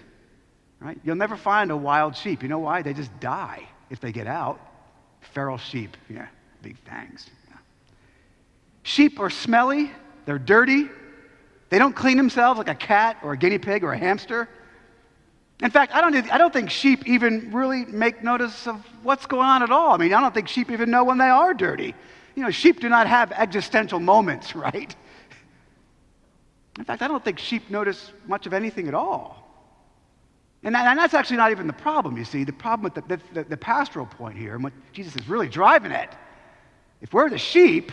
right? 0.78 0.98
You'll 1.04 1.16
never 1.16 1.36
find 1.36 1.70
a 1.70 1.76
wild 1.76 2.16
sheep. 2.16 2.42
You 2.42 2.48
know 2.48 2.58
why? 2.58 2.82
They 2.82 2.92
just 2.92 3.18
die 3.18 3.66
if 3.90 3.98
they 4.00 4.12
get 4.12 4.26
out. 4.26 4.60
Feral 5.20 5.56
sheep, 5.56 5.96
yeah 6.08 6.28
big 6.62 6.78
fangs. 6.78 7.28
Sheep 8.84 9.20
are 9.20 9.30
smelly, 9.30 9.90
they're 10.24 10.38
dirty, 10.38 10.88
they 11.68 11.78
don't 11.78 11.94
clean 11.94 12.16
themselves 12.16 12.58
like 12.58 12.68
a 12.68 12.74
cat 12.74 13.18
or 13.22 13.32
a 13.32 13.36
guinea 13.36 13.58
pig 13.58 13.84
or 13.84 13.92
a 13.92 13.98
hamster. 13.98 14.48
In 15.60 15.70
fact, 15.70 15.94
I 15.94 16.00
don't, 16.00 16.32
I 16.32 16.38
don't 16.38 16.52
think 16.52 16.70
sheep 16.70 17.06
even 17.06 17.52
really 17.52 17.84
make 17.86 18.22
notice 18.22 18.66
of 18.66 18.84
what's 19.02 19.26
going 19.26 19.46
on 19.46 19.62
at 19.62 19.70
all. 19.70 19.94
I 19.94 19.96
mean, 19.96 20.12
I 20.12 20.20
don't 20.20 20.34
think 20.34 20.48
sheep 20.48 20.70
even 20.70 20.90
know 20.90 21.04
when 21.04 21.18
they 21.18 21.28
are 21.28 21.54
dirty. 21.54 21.94
You 22.34 22.42
know, 22.42 22.50
sheep 22.50 22.80
do 22.80 22.88
not 22.88 23.06
have 23.06 23.30
existential 23.32 24.00
moments, 24.00 24.56
right? 24.56 24.94
In 26.78 26.84
fact, 26.84 27.02
I 27.02 27.08
don't 27.08 27.24
think 27.24 27.38
sheep 27.38 27.70
notice 27.70 28.12
much 28.26 28.46
of 28.46 28.52
anything 28.52 28.88
at 28.88 28.94
all. 28.94 29.38
And, 30.64 30.74
that, 30.74 30.86
and 30.86 30.98
that's 30.98 31.14
actually 31.14 31.36
not 31.38 31.50
even 31.50 31.66
the 31.66 31.72
problem, 31.72 32.16
you 32.16 32.24
see. 32.24 32.44
The 32.44 32.52
problem 32.52 32.84
with 32.84 33.08
the, 33.08 33.20
the, 33.32 33.44
the 33.44 33.56
pastoral 33.56 34.06
point 34.06 34.36
here, 34.36 34.54
and 34.54 34.62
what 34.62 34.72
Jesus 34.92 35.16
is 35.16 35.28
really 35.28 35.48
driving 35.48 35.92
at, 35.92 36.16
if 37.02 37.12
we're 37.12 37.28
the 37.28 37.36
sheep, 37.36 37.92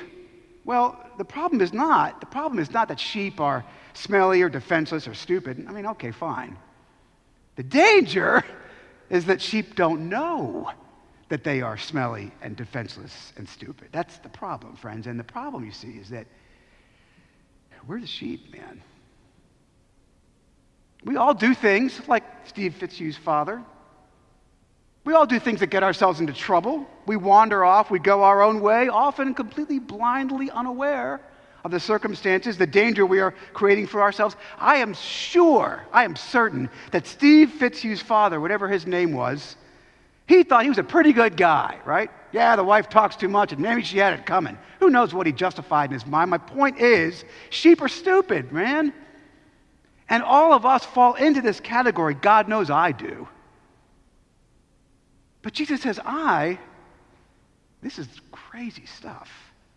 well, 0.64 1.04
the 1.18 1.26
problem 1.26 1.62
is 1.62 1.74
not, 1.74 2.22
the 2.22 2.28
problem 2.28 2.60
is 2.60 2.72
not 2.72 2.88
that 2.90 3.00
sheep 3.00 3.42
are 3.42 3.66
smelly 3.94 4.44
or 4.44 4.50
defenseless 4.50 5.08
or 5.08 5.16
stupid. 5.16 5.66
I 5.68 5.72
mean, 5.74 5.88
okay, 5.88 6.12
fine. 6.12 6.56
The 7.56 7.64
danger 7.64 8.46
is 9.10 9.26
that 9.26 9.42
sheep 9.42 9.76
don't 9.76 10.08
know 10.08 10.72
that 11.30 11.44
they 11.44 11.62
are 11.62 11.76
smelly 11.76 12.32
and 12.42 12.56
defenseless 12.56 13.34
and 13.36 13.50
stupid. 13.50 13.90
That's 13.92 14.20
the 14.20 14.30
problem, 14.30 14.76
friends. 14.76 15.08
And 15.08 15.20
the 15.20 15.24
problem, 15.24 15.66
you 15.66 15.72
see, 15.72 15.92
is 15.92 16.10
that 16.10 16.28
we're 17.88 18.00
the 18.00 18.08
sheep, 18.08 18.54
man. 18.54 18.82
We 21.04 21.16
all 21.16 21.34
do 21.34 21.56
things 21.56 22.00
like 22.08 22.24
Steve 22.46 22.76
Fitzhugh's 22.80 23.18
father. 23.18 23.64
We 25.04 25.14
all 25.14 25.26
do 25.26 25.40
things 25.40 25.62
that 25.62 25.68
get 25.68 25.84
ourselves 25.84 26.20
into 26.20 26.34
trouble. 26.34 26.88
We 27.06 27.16
wander 27.16 27.64
off, 27.66 27.90
we 27.90 28.00
go 28.00 28.24
our 28.24 28.42
own 28.42 28.62
way, 28.62 28.90
often 28.90 29.34
completely 29.34 29.80
blindly 29.80 30.52
unaware 30.52 31.22
of 31.64 31.72
the 31.72 31.80
circumstances, 31.80 32.58
the 32.58 32.68
danger 32.68 33.06
we 33.06 33.20
are 33.20 33.34
creating 33.54 33.88
for 33.88 34.02
ourselves, 34.02 34.36
I 34.58 34.78
am 34.78 34.94
sure, 34.94 35.86
I 35.92 36.06
am 36.06 36.16
certain 36.16 36.70
that 36.92 37.06
Steve 37.06 37.52
Fitzhugh's 37.52 38.02
father, 38.02 38.40
whatever 38.40 38.68
his 38.68 38.88
name 38.88 39.12
was, 39.12 39.58
he 40.28 40.44
thought 40.44 40.64
he 40.64 40.70
was 40.70 40.78
a 40.78 40.84
pretty 40.84 41.12
good 41.12 41.36
guy, 41.36 41.80
right? 41.86 42.12
Yeah, 42.32 42.56
the 42.56 42.64
wife 42.64 42.88
talks 42.88 43.16
too 43.16 43.28
much, 43.28 43.52
and 43.52 43.62
maybe 43.62 43.82
she 43.82 43.98
had 43.98 44.14
it 44.14 44.26
coming. 44.26 44.58
Who 44.80 44.90
knows 44.90 45.14
what 45.14 45.26
he 45.26 45.34
justified 45.34 45.90
in 45.90 45.94
his 45.94 46.06
mind? 46.06 46.30
My 46.30 46.38
point 46.38 46.80
is, 46.80 47.26
sheep 47.50 47.82
are 47.82 47.88
stupid, 47.88 48.52
man. 48.52 48.94
And 50.08 50.22
all 50.24 50.54
of 50.54 50.66
us 50.66 50.86
fall 50.86 51.16
into 51.16 51.42
this 51.42 51.60
category. 51.60 52.14
God 52.14 52.48
knows 52.48 52.70
I 52.70 52.92
do. 52.92 53.28
But 55.42 55.54
Jesus 55.54 55.82
says, 55.82 56.00
I, 56.06 56.60
this 57.82 57.98
is 57.98 58.08
crazy 58.32 58.86
stuff. 58.86 59.30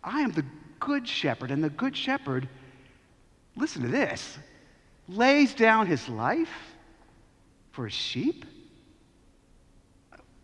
I 0.03 0.21
am 0.21 0.31
the 0.31 0.45
good 0.79 1.07
shepherd, 1.07 1.51
and 1.51 1.63
the 1.63 1.69
good 1.69 1.95
shepherd, 1.95 2.49
listen 3.55 3.81
to 3.83 3.87
this, 3.87 4.37
lays 5.07 5.53
down 5.53 5.87
his 5.87 6.09
life 6.09 6.49
for 7.71 7.85
his 7.85 7.93
sheep. 7.93 8.45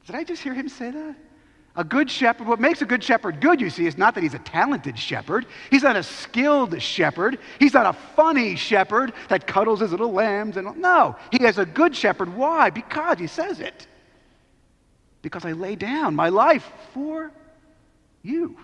Did 0.06 0.16
I 0.16 0.24
just 0.24 0.42
hear 0.42 0.54
him 0.54 0.70
say 0.70 0.92
that? 0.92 1.16
A 1.76 1.84
good 1.84 2.10
shepherd, 2.10 2.48
what 2.48 2.60
makes 2.60 2.82
a 2.82 2.86
good 2.86 3.04
shepherd 3.04 3.40
good, 3.40 3.62
you 3.62 3.70
see, 3.70 3.86
is 3.86 3.98
not 3.98 4.16
that 4.16 4.24
he's 4.24 4.34
a 4.34 4.40
talented 4.40 4.98
shepherd. 4.98 5.46
He's 5.70 5.84
not 5.84 5.96
a 5.96 6.04
skilled 6.04 6.82
shepherd. 6.82 7.38
He's 7.60 7.74
not 7.74 7.86
a 7.86 7.94
funny 7.94 8.56
shepherd 8.56 9.14
that 9.30 9.46
cuddles 9.46 9.82
his 9.82 9.92
little 9.92 10.12
lambs. 10.12 10.58
And 10.58 10.78
no, 10.78 11.16
he 11.32 11.46
is 11.46 11.58
a 11.58 11.66
good 11.66 11.96
shepherd. 11.96 12.36
Why? 12.36 12.70
Because 12.70 13.20
he 13.20 13.28
says 13.28 13.60
it. 13.60 13.88
Because 15.22 15.46
I 15.46 15.52
lay 15.52 15.76
down 15.76 16.16
my 16.16 16.30
life 16.30 16.72
for 16.94 17.32
you. 18.24 18.58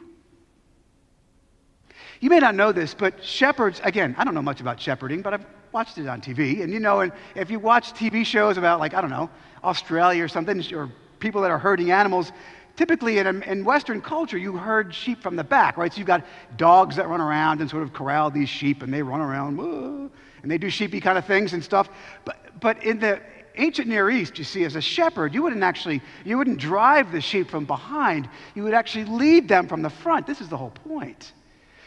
You 2.22 2.30
may 2.30 2.40
not 2.40 2.56
know 2.56 2.72
this, 2.72 2.94
but 2.94 3.24
shepherds, 3.24 3.82
again, 3.84 4.16
I 4.18 4.24
don't 4.24 4.34
know 4.34 4.42
much 4.42 4.62
about 4.62 4.80
shepherding, 4.80 5.22
but 5.22 5.34
I've 5.34 5.46
watched 5.72 5.98
it 5.98 6.08
on 6.08 6.22
TV. 6.22 6.64
And 6.64 6.72
you 6.72 6.80
know, 6.80 7.02
and 7.02 7.12
if 7.36 7.52
you 7.52 7.60
watch 7.60 7.94
TV 7.94 8.26
shows 8.26 8.58
about, 8.58 8.80
like, 8.80 8.94
I 8.94 9.02
don't 9.02 9.10
know, 9.10 9.30
Australia 9.64 10.24
or 10.24 10.28
something, 10.28 10.64
or 10.74 10.90
people 11.20 11.42
that 11.42 11.52
are 11.52 11.58
herding 11.58 11.92
animals, 11.92 12.32
typically 12.76 13.18
in, 13.18 13.28
um, 13.28 13.44
in 13.44 13.64
Western 13.64 14.02
culture, 14.02 14.38
you 14.38 14.58
herd 14.58 14.94
sheep 14.94 15.22
from 15.22 15.36
the 15.36 15.44
back, 15.44 15.78
right? 15.78 15.92
So 15.92 15.98
you've 15.98 16.08
got 16.08 16.26
dogs 16.56 16.96
that 16.96 17.08
run 17.08 17.22
around 17.22 17.62
and 17.62 17.70
sort 17.70 17.84
of 17.84 17.94
corral 17.94 18.32
these 18.32 18.50
sheep, 18.50 18.82
and 18.82 18.94
they 18.94 19.02
run 19.02 19.22
around, 19.22 19.60
and 19.60 20.52
they 20.52 20.58
do 20.58 20.70
sheepy 20.70 21.02
kind 21.02 21.18
of 21.18 21.26
things 21.26 21.54
and 21.54 21.64
stuff. 21.64 21.90
But, 22.24 22.38
but 22.60 22.84
in 22.84 23.00
the 23.00 23.22
ancient 23.58 23.88
Near 23.88 24.10
East, 24.10 24.38
you 24.38 24.44
see, 24.44 24.64
as 24.64 24.76
a 24.76 24.82
shepherd, 24.82 25.34
you 25.34 25.44
wouldn't 25.44 25.64
actually, 25.64 26.02
you 26.24 26.38
wouldn't 26.38 26.60
drive 26.60 27.12
the 27.12 27.22
sheep 27.22 27.50
from 27.50 27.66
behind. 27.66 28.30
You 28.56 28.64
would 28.64 28.74
actually 28.74 29.06
lead 29.06 29.48
them 29.48 29.68
from 29.68 29.82
the 29.82 29.90
front. 29.90 30.28
This 30.28 30.42
is 30.42 30.50
the 30.50 30.58
whole 30.58 30.72
point. 30.72 31.34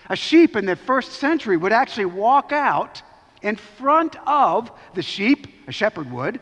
A 0.09 0.17
sheep 0.17 0.57
in 0.57 0.65
the 0.65 0.77
first 0.77 1.13
century 1.13 1.57
would 1.57 1.73
actually 1.73 2.07
walk 2.07 2.53
out 2.53 3.03
in 3.43 3.57
front 3.57 4.17
of 4.27 4.71
the 4.95 5.03
sheep, 5.03 5.47
a 5.67 5.73
shepherd 5.73 6.11
would. 6.11 6.41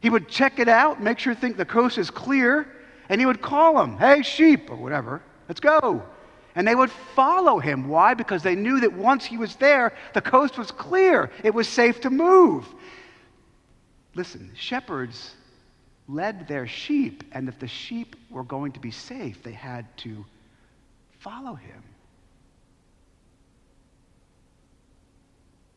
He 0.00 0.10
would 0.10 0.28
check 0.28 0.58
it 0.58 0.68
out, 0.68 1.02
make 1.02 1.18
sure 1.18 1.34
think 1.34 1.56
the 1.56 1.64
coast 1.64 1.98
is 1.98 2.10
clear, 2.10 2.68
and 3.08 3.20
he 3.20 3.26
would 3.26 3.42
call 3.42 3.74
them, 3.74 3.98
hey, 3.98 4.22
sheep, 4.22 4.70
or 4.70 4.76
whatever, 4.76 5.22
let's 5.48 5.60
go. 5.60 6.02
And 6.54 6.66
they 6.66 6.74
would 6.74 6.90
follow 6.90 7.58
him. 7.58 7.88
Why? 7.88 8.14
Because 8.14 8.42
they 8.42 8.54
knew 8.54 8.80
that 8.80 8.92
once 8.92 9.24
he 9.24 9.36
was 9.36 9.56
there, 9.56 9.92
the 10.14 10.20
coast 10.20 10.58
was 10.58 10.70
clear, 10.70 11.30
it 11.42 11.54
was 11.54 11.68
safe 11.68 12.00
to 12.02 12.10
move. 12.10 12.66
Listen, 14.18 14.50
shepherds 14.56 15.36
led 16.08 16.48
their 16.48 16.66
sheep, 16.66 17.22
and 17.30 17.48
if 17.48 17.56
the 17.60 17.68
sheep 17.68 18.16
were 18.30 18.42
going 18.42 18.72
to 18.72 18.80
be 18.80 18.90
safe, 18.90 19.44
they 19.44 19.52
had 19.52 19.86
to 19.98 20.24
follow 21.20 21.54
him. 21.54 21.80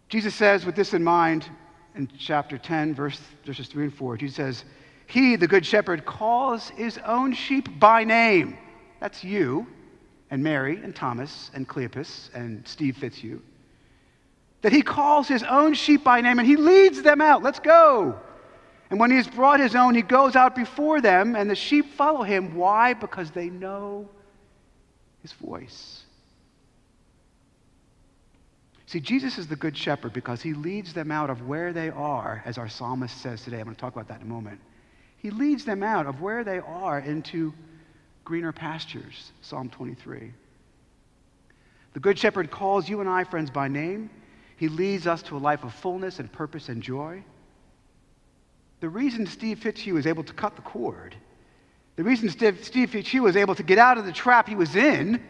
Jesus 0.09 0.33
says, 0.33 0.65
with 0.65 0.75
this 0.75 0.95
in 0.95 1.03
mind, 1.03 1.45
in 1.93 2.09
chapter 2.17 2.57
10, 2.57 2.95
verse, 2.95 3.21
verses 3.45 3.67
3 3.67 3.83
and 3.83 3.93
4, 3.93 4.17
Jesus 4.17 4.37
says, 4.37 4.65
He, 5.05 5.35
the 5.35 5.47
good 5.47 5.63
shepherd, 5.63 6.03
calls 6.03 6.69
his 6.69 6.97
own 7.05 7.33
sheep 7.33 7.79
by 7.79 8.03
name. 8.03 8.57
That's 8.99 9.23
you 9.23 9.67
and 10.31 10.41
Mary 10.41 10.81
and 10.83 10.95
Thomas 10.95 11.51
and 11.53 11.69
Cleopas 11.69 12.33
and 12.33 12.67
Steve 12.67 12.97
Fitzhugh. 12.97 13.39
That 14.63 14.71
he 14.71 14.81
calls 14.81 15.27
his 15.27 15.43
own 15.43 15.75
sheep 15.75 16.03
by 16.03 16.21
name 16.21 16.39
and 16.39 16.47
he 16.47 16.55
leads 16.55 17.03
them 17.03 17.21
out. 17.21 17.43
Let's 17.43 17.59
go. 17.59 18.19
And 18.91 18.99
when 18.99 19.09
he 19.09 19.15
has 19.15 19.27
brought 19.27 19.61
his 19.61 19.73
own, 19.73 19.95
he 19.95 20.01
goes 20.01 20.35
out 20.35 20.53
before 20.53 20.99
them, 20.99 21.37
and 21.37 21.49
the 21.49 21.55
sheep 21.55 21.93
follow 21.93 22.23
him. 22.23 22.55
Why? 22.55 22.93
Because 22.93 23.31
they 23.31 23.49
know 23.49 24.09
his 25.21 25.31
voice. 25.31 26.03
See, 28.87 28.99
Jesus 28.99 29.37
is 29.37 29.47
the 29.47 29.55
good 29.55 29.77
shepherd 29.77 30.11
because 30.11 30.41
he 30.41 30.53
leads 30.53 30.93
them 30.93 31.09
out 31.09 31.29
of 31.29 31.47
where 31.47 31.71
they 31.71 31.89
are, 31.89 32.43
as 32.45 32.57
our 32.57 32.67
psalmist 32.67 33.17
says 33.21 33.41
today. 33.41 33.59
I'm 33.59 33.63
going 33.63 33.75
to 33.75 33.79
talk 33.79 33.93
about 33.93 34.09
that 34.09 34.19
in 34.19 34.27
a 34.27 34.29
moment. 34.29 34.59
He 35.15 35.29
leads 35.29 35.63
them 35.63 35.83
out 35.83 36.05
of 36.05 36.19
where 36.19 36.43
they 36.43 36.59
are 36.59 36.99
into 36.99 37.53
greener 38.25 38.51
pastures, 38.51 39.31
Psalm 39.39 39.69
23. 39.69 40.33
The 41.93 41.99
good 42.01 42.19
shepherd 42.19 42.51
calls 42.51 42.89
you 42.89 42.99
and 42.99 43.07
I, 43.07 43.23
friends, 43.23 43.49
by 43.49 43.69
name. 43.69 44.09
He 44.57 44.67
leads 44.67 45.07
us 45.07 45.21
to 45.23 45.37
a 45.37 45.39
life 45.39 45.63
of 45.63 45.73
fullness 45.75 46.19
and 46.19 46.29
purpose 46.29 46.67
and 46.67 46.83
joy. 46.83 47.23
The 48.81 48.89
reason 48.89 49.25
Steve 49.25 49.59
Fitzhugh 49.59 49.93
was 49.93 50.05
able 50.05 50.23
to 50.23 50.33
cut 50.33 50.55
the 50.55 50.61
cord, 50.61 51.15
the 51.95 52.03
reason 52.03 52.29
Steve, 52.29 52.63
Steve 52.63 52.89
Fitzhugh 52.89 53.21
was 53.21 53.35
able 53.35 53.55
to 53.55 53.63
get 53.63 53.77
out 53.77 53.97
of 53.97 54.05
the 54.05 54.11
trap 54.11 54.47
he 54.47 54.55
was 54.55 54.75
in 54.75 55.21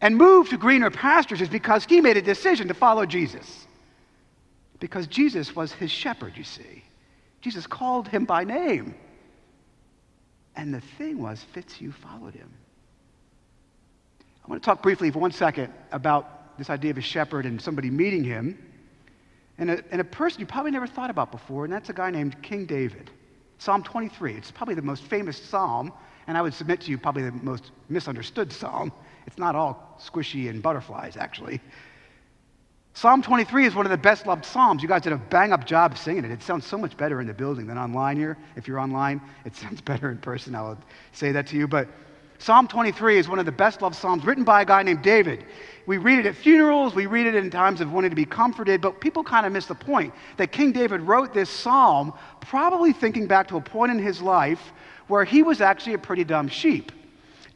and 0.00 0.16
move 0.16 0.50
to 0.50 0.58
greener 0.58 0.90
pastures 0.90 1.40
is 1.40 1.48
because 1.48 1.84
he 1.84 2.00
made 2.00 2.16
a 2.16 2.22
decision 2.22 2.68
to 2.68 2.74
follow 2.74 3.06
Jesus. 3.06 3.66
Because 4.78 5.06
Jesus 5.06 5.56
was 5.56 5.72
his 5.72 5.90
shepherd, 5.90 6.36
you 6.36 6.44
see. 6.44 6.84
Jesus 7.40 7.66
called 7.66 8.08
him 8.08 8.24
by 8.24 8.44
name. 8.44 8.94
And 10.54 10.74
the 10.74 10.80
thing 10.80 11.18
was, 11.22 11.42
Fitzhugh 11.52 11.92
followed 11.92 12.34
him. 12.34 12.52
I 14.44 14.50
want 14.50 14.62
to 14.62 14.66
talk 14.66 14.82
briefly 14.82 15.10
for 15.10 15.18
one 15.18 15.32
second 15.32 15.72
about 15.92 16.58
this 16.58 16.70
idea 16.70 16.90
of 16.90 16.98
a 16.98 17.02
shepherd 17.02 17.46
and 17.46 17.60
somebody 17.60 17.90
meeting 17.90 18.24
him. 18.24 18.58
And 19.58 19.70
a, 19.70 19.82
and 19.90 20.00
a 20.00 20.04
person 20.04 20.40
you 20.40 20.46
probably 20.46 20.70
never 20.70 20.86
thought 20.86 21.10
about 21.10 21.32
before, 21.32 21.64
and 21.64 21.72
that's 21.72 21.88
a 21.88 21.92
guy 21.92 22.10
named 22.10 22.40
King 22.42 22.66
David. 22.66 23.10
Psalm 23.58 23.82
23. 23.82 24.34
It's 24.34 24.50
probably 24.50 24.74
the 24.74 24.82
most 24.82 25.02
famous 25.04 25.36
psalm, 25.36 25.92
and 26.28 26.38
I 26.38 26.42
would 26.42 26.54
submit 26.54 26.80
to 26.82 26.90
you, 26.90 26.98
probably 26.98 27.24
the 27.24 27.32
most 27.32 27.72
misunderstood 27.88 28.52
psalm 28.52 28.92
it's 29.28 29.36
not 29.36 29.54
all 29.54 29.98
squishy 30.00 30.48
and 30.48 30.62
butterflies, 30.62 31.18
actually. 31.18 31.60
Psalm 32.94 33.20
23 33.20 33.66
is 33.66 33.74
one 33.74 33.84
of 33.84 33.90
the 33.90 33.98
best 33.98 34.26
loved 34.26 34.42
Psalms. 34.42 34.82
You 34.82 34.88
guys 34.88 35.02
did 35.02 35.12
a 35.12 35.18
bang 35.18 35.52
up 35.52 35.66
job 35.66 35.98
singing 35.98 36.24
it. 36.24 36.30
It 36.30 36.42
sounds 36.42 36.64
so 36.64 36.78
much 36.78 36.96
better 36.96 37.20
in 37.20 37.26
the 37.26 37.34
building 37.34 37.66
than 37.66 37.76
online 37.76 38.16
here. 38.16 38.38
If 38.56 38.66
you're 38.66 38.80
online, 38.80 39.20
it 39.44 39.54
sounds 39.54 39.80
better 39.92 40.10
in 40.10 40.16
person. 40.16 40.54
I 40.54 40.62
will 40.62 40.78
say 41.12 41.30
that 41.32 41.46
to 41.48 41.56
you. 41.58 41.68
But 41.68 41.88
Psalm 42.38 42.68
23 42.68 43.18
is 43.18 43.28
one 43.28 43.40
of 43.40 43.46
the 43.46 43.52
best 43.52 43.82
loved 43.82 43.96
Psalms 43.96 44.24
written 44.24 44.44
by 44.44 44.62
a 44.62 44.64
guy 44.64 44.82
named 44.82 45.02
David. 45.02 45.44
We 45.86 45.98
read 45.98 46.20
it 46.20 46.26
at 46.26 46.36
funerals, 46.36 46.94
we 46.94 47.06
read 47.06 47.26
it 47.26 47.34
in 47.34 47.50
times 47.50 47.80
of 47.80 47.92
wanting 47.92 48.10
to 48.10 48.16
be 48.16 48.24
comforted, 48.24 48.80
but 48.80 49.00
people 49.00 49.24
kind 49.24 49.44
of 49.44 49.52
miss 49.52 49.66
the 49.66 49.74
point 49.74 50.14
that 50.36 50.52
King 50.52 50.70
David 50.70 51.00
wrote 51.00 51.34
this 51.34 51.50
psalm 51.50 52.12
probably 52.40 52.92
thinking 52.92 53.26
back 53.26 53.48
to 53.48 53.56
a 53.56 53.60
point 53.60 53.90
in 53.90 53.98
his 53.98 54.22
life 54.22 54.72
where 55.08 55.24
he 55.24 55.42
was 55.42 55.60
actually 55.60 55.94
a 55.94 55.98
pretty 55.98 56.22
dumb 56.24 56.46
sheep. 56.46 56.92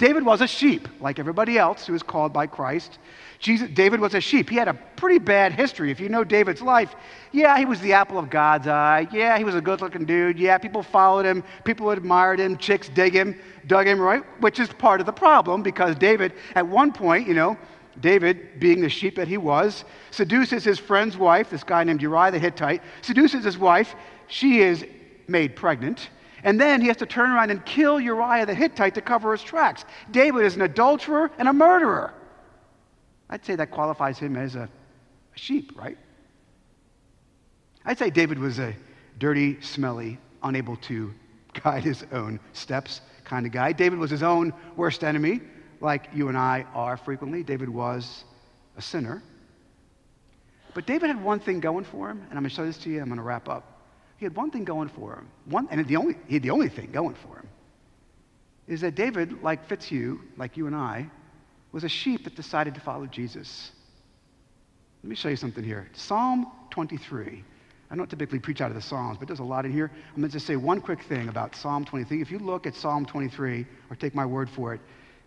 David 0.03 0.25
was 0.25 0.41
a 0.41 0.49
sheep, 0.49 0.89
like 0.99 1.21
everybody 1.21 1.57
else 1.57 1.87
who 1.87 1.93
was 1.93 2.03
called 2.03 2.33
by 2.33 2.49
Christ. 2.49 2.99
Jesus, 3.39 3.71
David 3.71 4.01
was 4.01 4.15
a 4.15 4.21
sheep. 4.21 4.51
He 4.51 4.57
had 4.57 4.67
a 4.67 4.75
pretty 4.97 5.21
bad 5.21 5.53
history. 5.53 5.93
If 5.93 6.01
you 6.01 6.09
know 6.09 6.25
David's 6.25 6.61
life, 6.61 6.97
yeah, 7.31 7.57
he 7.57 7.67
was 7.67 7.79
the 7.79 7.93
apple 7.93 8.19
of 8.19 8.29
God's 8.29 8.67
eye. 8.67 9.07
Yeah, 9.13 9.39
he 9.39 9.45
was 9.45 9.55
a 9.55 9.61
good 9.61 9.81
looking 9.81 10.05
dude. 10.05 10.41
Yeah, 10.41 10.59
people 10.59 10.83
followed 10.83 11.25
him. 11.25 11.45
People 11.63 11.93
admired 11.93 12.41
him. 12.41 12.57
Chicks 12.57 12.89
dig 12.89 13.13
him, 13.13 13.39
dug 13.69 13.87
him, 13.87 14.01
right? 14.01 14.25
Which 14.41 14.59
is 14.59 14.69
part 14.71 14.99
of 14.99 15.07
the 15.07 15.13
problem 15.13 15.63
because 15.63 15.95
David, 15.95 16.33
at 16.57 16.67
one 16.67 16.93
point, 16.93 17.29
you 17.29 17.35
know, 17.35 17.57
David, 18.01 18.59
being 18.59 18.81
the 18.81 18.89
sheep 18.89 19.15
that 19.15 19.29
he 19.29 19.37
was, 19.37 19.85
seduces 20.11 20.65
his 20.65 20.81
friend's 20.81 21.17
wife, 21.17 21.49
this 21.49 21.63
guy 21.63 21.85
named 21.85 22.03
Uriah 22.03 22.33
the 22.33 22.41
Hittite, 22.41 22.83
seduces 23.03 23.45
his 23.45 23.57
wife. 23.57 23.95
She 24.27 24.63
is 24.63 24.85
made 25.29 25.55
pregnant. 25.55 26.09
And 26.45 26.61
then 26.61 26.81
he 26.81 26.89
has 26.89 26.97
to 26.99 27.07
turn 27.07 27.31
around 27.31 27.51
and 27.51 27.65
kill 27.65 28.01
Uriah 28.01 28.47
the 28.47 28.55
Hittite 28.55 28.95
to 28.95 29.01
cover 29.01 29.33
his 29.33 29.43
tracks. 29.43 29.85
David 30.11 30.45
is 30.45 30.57
an 30.57 30.63
adulterer 30.63 31.31
and 31.39 31.49
a 31.49 31.53
murderer. 31.53 32.13
I'd 33.31 33.45
say 33.45 33.55
that 33.57 33.71
qualifies 33.71 34.19
him 34.19 34.37
as 34.37 34.57
a, 34.57 34.63
a 35.35 35.39
sheep, 35.39 35.73
right? 35.77 35.97
I'd 37.85 37.99
say 37.99 38.11
David 38.11 38.39
was 38.39 38.59
a 38.59 38.75
dirty, 39.19 39.61
smelly, 39.61 40.19
unable 40.43 40.77
to 40.77 41.15
guide 41.63 41.85
his 41.85 42.05
own 42.13 42.41
steps 42.53 43.01
kind 43.25 43.47
of 43.47 43.53
guy. 43.53 43.73
David 43.73 43.99
was 43.99 44.11
his 44.11 44.23
own 44.23 44.53
worst 44.77 45.05
enemy, 45.05 45.41
like 45.81 46.09
you 46.13 46.29
and 46.29 46.37
I 46.37 46.67
are 46.75 46.97
frequently. 46.97 47.43
David 47.43 47.69
was 47.69 48.25
a 48.77 48.83
sinner. 48.83 49.23
But 50.75 50.87
David 50.87 51.09
had 51.09 51.23
one 51.23 51.39
thing 51.39 51.61
going 51.61 51.85
for 51.85 52.11
him, 52.11 52.19
and 52.19 52.39
I'm 52.39 52.43
going 52.43 52.51
to 52.51 52.55
show 52.55 52.65
this 52.65 52.79
to 52.79 52.91
you. 52.91 53.01
I'm 53.01 53.07
going 53.07 53.19
to 53.19 53.23
wrap 53.23 53.49
up. 53.49 53.72
He 54.23 54.25
had 54.25 54.37
one 54.37 54.53
thing 54.53 54.63
going 54.63 54.89
for 54.89 55.17
him. 55.17 55.29
One, 55.47 55.67
and 55.73 55.85
the 55.85 55.97
only, 55.97 56.15
he 56.29 56.35
had 56.35 56.45
the 56.45 56.51
only 56.51 56.69
thing 56.69 56.93
going 56.93 57.17
for 57.17 57.39
him 57.41 57.49
is 58.69 58.83
that 58.83 58.95
David, 58.95 59.43
like 59.43 59.69
Fitzhugh, 59.69 60.21
like 60.37 60.57
you 60.57 60.69
and 60.69 60.77
I, 60.77 61.11
was 61.73 61.83
a 61.83 61.89
sheep 61.89 62.23
that 62.23 62.37
decided 62.37 62.77
to 62.77 62.81
follow 62.81 63.07
Jesus. 63.07 63.73
Let 65.03 65.11
me 65.11 65.17
show 65.17 65.29
you 65.29 65.35
something 65.35 65.65
here. 65.65 65.89
Psalm 65.95 66.47
23. 66.71 67.43
I 67.91 67.97
don't 67.97 68.09
typically 68.09 68.39
preach 68.39 68.61
out 68.61 68.71
of 68.71 68.77
the 68.77 68.81
Psalms, 68.81 69.19
but 69.19 69.27
there's 69.27 69.41
a 69.41 69.43
lot 69.45 69.65
in 69.65 69.73
here. 69.73 69.91
I'm 70.11 70.21
going 70.21 70.29
to 70.29 70.33
just 70.33 70.47
say 70.47 70.55
one 70.55 70.81
quick 70.81 71.03
thing 71.03 71.29
about 71.29 71.57
Psalm 71.57 71.85
23. 71.85 72.23
If 72.23 72.31
you 72.31 72.39
look 72.39 72.65
at 72.69 72.77
Psalm 72.77 73.05
23, 73.05 73.67
or 73.91 73.97
take 73.97 74.15
my 74.15 74.25
word 74.25 74.49
for 74.49 74.73
it, 74.73 74.81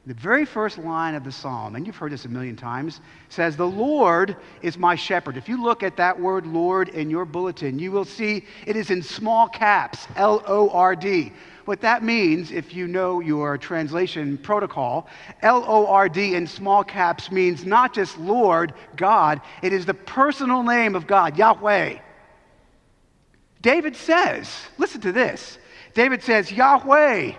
the 0.07 0.13
very 0.13 0.45
first 0.45 0.77
line 0.77 1.15
of 1.15 1.23
the 1.23 1.31
psalm, 1.31 1.75
and 1.75 1.87
you've 1.87 1.95
heard 1.95 2.11
this 2.11 2.25
a 2.25 2.29
million 2.29 2.55
times, 2.55 3.01
says, 3.29 3.57
The 3.57 3.67
Lord 3.67 4.37
is 4.61 4.77
my 4.77 4.93
shepherd. 4.93 5.35
If 5.35 5.49
you 5.49 5.61
look 5.61 5.81
at 5.81 5.97
that 5.97 6.19
word 6.19 6.45
Lord 6.45 6.89
in 6.89 7.09
your 7.09 7.25
bulletin, 7.25 7.79
you 7.79 7.91
will 7.91 8.05
see 8.05 8.45
it 8.67 8.75
is 8.75 8.91
in 8.91 9.01
small 9.01 9.47
caps, 9.47 10.07
L 10.15 10.43
O 10.45 10.69
R 10.69 10.95
D. 10.95 11.33
What 11.65 11.81
that 11.81 12.03
means, 12.03 12.51
if 12.51 12.75
you 12.75 12.87
know 12.87 13.19
your 13.19 13.57
translation 13.57 14.37
protocol, 14.37 15.07
L 15.41 15.65
O 15.67 15.87
R 15.87 16.07
D 16.07 16.35
in 16.35 16.45
small 16.45 16.83
caps 16.83 17.31
means 17.31 17.65
not 17.65 17.91
just 17.91 18.19
Lord, 18.19 18.73
God, 18.95 19.41
it 19.63 19.73
is 19.73 19.87
the 19.87 19.95
personal 19.95 20.61
name 20.61 20.95
of 20.95 21.07
God, 21.07 21.35
Yahweh. 21.35 21.97
David 23.61 23.95
says, 23.95 24.67
listen 24.77 25.01
to 25.01 25.11
this. 25.11 25.57
David 25.95 26.21
says, 26.21 26.51
Yahweh, 26.51 27.31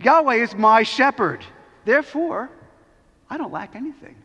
Yahweh 0.00 0.34
is 0.34 0.56
my 0.56 0.82
shepherd. 0.82 1.44
Therefore, 1.84 2.50
I 3.28 3.36
don't 3.36 3.52
lack 3.52 3.74
anything. 3.74 4.16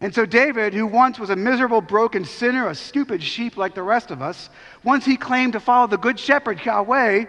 And 0.00 0.14
so, 0.14 0.26
David, 0.26 0.74
who 0.74 0.86
once 0.86 1.18
was 1.18 1.30
a 1.30 1.36
miserable, 1.36 1.80
broken 1.80 2.24
sinner, 2.24 2.68
a 2.68 2.74
stupid 2.74 3.22
sheep 3.22 3.56
like 3.56 3.74
the 3.74 3.82
rest 3.82 4.10
of 4.10 4.20
us, 4.20 4.50
once 4.84 5.04
he 5.06 5.16
claimed 5.16 5.54
to 5.54 5.60
follow 5.60 5.86
the 5.86 5.96
good 5.96 6.18
shepherd, 6.20 6.62
Yahweh, 6.64 7.24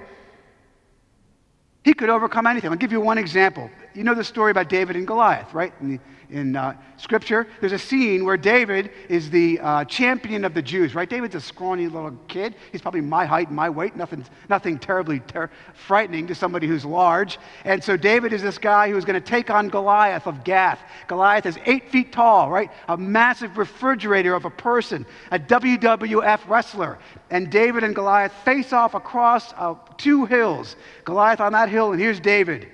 he 1.83 1.93
could 1.93 2.09
overcome 2.09 2.45
anything. 2.45 2.69
I'll 2.69 2.75
give 2.75 2.91
you 2.91 2.99
one 2.99 3.17
example. 3.17 3.69
You 3.93 4.03
know 4.03 4.13
the 4.13 4.23
story 4.23 4.51
about 4.51 4.67
David 4.67 4.97
and 4.97 5.07
Goliath, 5.07 5.53
right? 5.53 5.71
The 5.81 5.99
in 6.29 6.55
uh, 6.55 6.75
Scripture, 6.97 7.47
there's 7.59 7.71
a 7.71 7.79
scene 7.79 8.25
where 8.25 8.37
David 8.37 8.91
is 9.07 9.29
the 9.29 9.59
uh, 9.59 9.85
champion 9.85 10.43
of 10.43 10.53
the 10.53 10.61
Jews, 10.61 10.93
right? 10.93 11.09
David's 11.09 11.35
a 11.35 11.41
scrawny 11.41 11.87
little 11.87 12.11
kid. 12.27 12.55
He's 12.71 12.81
probably 12.81 13.01
my 13.01 13.25
height, 13.25 13.49
my 13.51 13.69
weight, 13.69 13.95
nothing, 13.95 14.25
nothing 14.49 14.77
terribly 14.77 15.21
ter- 15.21 15.49
frightening 15.73 16.27
to 16.27 16.35
somebody 16.35 16.67
who's 16.67 16.83
large. 16.83 17.39
And 17.63 17.83
so 17.83 17.95
David 17.95 18.33
is 18.33 18.41
this 18.41 18.57
guy 18.57 18.89
who's 18.89 19.05
going 19.05 19.21
to 19.21 19.25
take 19.25 19.49
on 19.49 19.69
Goliath 19.69 20.27
of 20.27 20.43
Gath. 20.43 20.81
Goliath 21.07 21.45
is 21.45 21.57
eight 21.65 21.89
feet 21.91 22.11
tall, 22.11 22.49
right? 22.49 22.71
A 22.89 22.97
massive 22.97 23.57
refrigerator 23.57 24.33
of 24.33 24.45
a 24.45 24.49
person, 24.49 25.05
a 25.31 25.39
WWF 25.39 26.47
wrestler. 26.49 26.97
And 27.29 27.49
David 27.49 27.83
and 27.83 27.95
Goliath 27.95 28.33
face 28.43 28.73
off 28.73 28.93
across 28.95 29.53
uh, 29.53 29.75
two 29.97 30.25
hills. 30.25 30.75
Goliath 31.05 31.39
on 31.39 31.53
that 31.53 31.69
hill, 31.69 31.91
and 31.91 32.01
here's 32.01 32.19
David. 32.19 32.67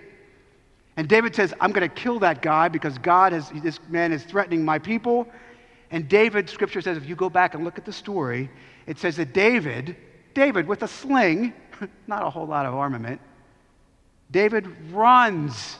And 0.95 1.07
David 1.07 1.35
says, 1.35 1.53
I'm 1.59 1.71
going 1.71 1.87
to 1.87 1.93
kill 1.93 2.19
that 2.19 2.41
guy 2.41 2.67
because 2.67 2.97
God 2.97 3.33
has, 3.33 3.49
this 3.49 3.79
man 3.89 4.11
is 4.11 4.23
threatening 4.23 4.63
my 4.63 4.77
people. 4.77 5.27
And 5.89 6.07
David, 6.07 6.49
scripture 6.49 6.81
says, 6.81 6.97
if 6.97 7.07
you 7.07 7.15
go 7.15 7.29
back 7.29 7.55
and 7.55 7.63
look 7.63 7.77
at 7.77 7.85
the 7.85 7.93
story, 7.93 8.49
it 8.85 8.99
says 8.99 9.15
that 9.17 9.33
David, 9.33 9.95
David 10.33 10.67
with 10.67 10.83
a 10.83 10.87
sling, 10.87 11.53
not 12.07 12.23
a 12.23 12.29
whole 12.29 12.45
lot 12.45 12.65
of 12.65 12.75
armament, 12.75 13.21
David 14.29 14.67
runs 14.91 15.77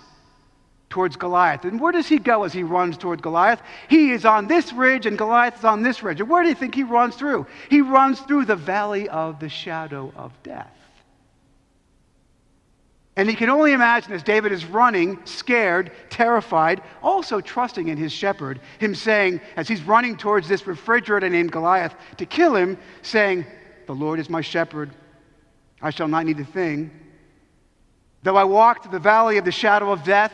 towards 0.89 1.15
Goliath. 1.15 1.65
And 1.65 1.79
where 1.79 1.91
does 1.91 2.07
he 2.07 2.19
go 2.19 2.43
as 2.43 2.53
he 2.53 2.61
runs 2.61 2.97
towards 2.97 3.21
Goliath? 3.21 3.61
He 3.89 4.11
is 4.11 4.25
on 4.25 4.47
this 4.47 4.71
ridge 4.71 5.07
and 5.07 5.17
Goliath 5.17 5.57
is 5.57 5.65
on 5.65 5.81
this 5.81 6.03
ridge. 6.03 6.21
And 6.21 6.29
where 6.29 6.43
do 6.43 6.49
you 6.49 6.55
think 6.55 6.75
he 6.75 6.83
runs 6.83 7.15
through? 7.15 7.47
He 7.69 7.81
runs 7.81 8.19
through 8.21 8.45
the 8.45 8.55
valley 8.55 9.09
of 9.09 9.39
the 9.39 9.49
shadow 9.49 10.13
of 10.15 10.31
death. 10.43 10.71
And 13.15 13.29
he 13.29 13.35
can 13.35 13.49
only 13.49 13.73
imagine 13.73 14.11
as 14.13 14.23
David 14.23 14.51
is 14.51 14.65
running, 14.65 15.19
scared, 15.25 15.91
terrified, 16.09 16.81
also 17.03 17.41
trusting 17.41 17.87
in 17.87 17.97
his 17.97 18.11
shepherd, 18.11 18.59
him 18.79 18.95
saying, 18.95 19.39
as 19.55 19.67
he's 19.67 19.83
running 19.83 20.17
towards 20.17 20.47
this 20.47 20.65
refrigerator 20.65 21.29
named 21.29 21.51
Goliath 21.51 21.93
to 22.17 22.25
kill 22.25 22.55
him, 22.55 22.77
saying, 23.03 23.45
The 23.85 23.93
Lord 23.93 24.19
is 24.19 24.29
my 24.29 24.41
shepherd. 24.41 24.89
I 25.79 25.91
shall 25.91 26.07
not 26.07 26.25
need 26.25 26.39
a 26.39 26.45
thing. 26.45 26.89
Though 28.23 28.37
I 28.37 28.45
walk 28.45 28.83
through 28.83 28.93
the 28.93 28.99
valley 28.99 29.37
of 29.37 29.45
the 29.45 29.51
shadow 29.51 29.91
of 29.91 30.03
death, 30.03 30.33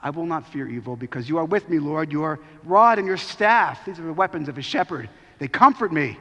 I 0.00 0.10
will 0.10 0.26
not 0.26 0.46
fear 0.46 0.68
evil 0.68 0.96
because 0.96 1.28
you 1.28 1.38
are 1.38 1.44
with 1.44 1.68
me, 1.68 1.78
Lord. 1.78 2.12
Your 2.12 2.38
rod 2.62 2.98
and 2.98 3.06
your 3.06 3.16
staff, 3.16 3.84
these 3.84 3.98
are 3.98 4.04
the 4.04 4.12
weapons 4.12 4.48
of 4.48 4.56
a 4.56 4.62
shepherd. 4.62 5.10
They 5.38 5.48
comfort 5.48 5.92
me. 5.92 6.18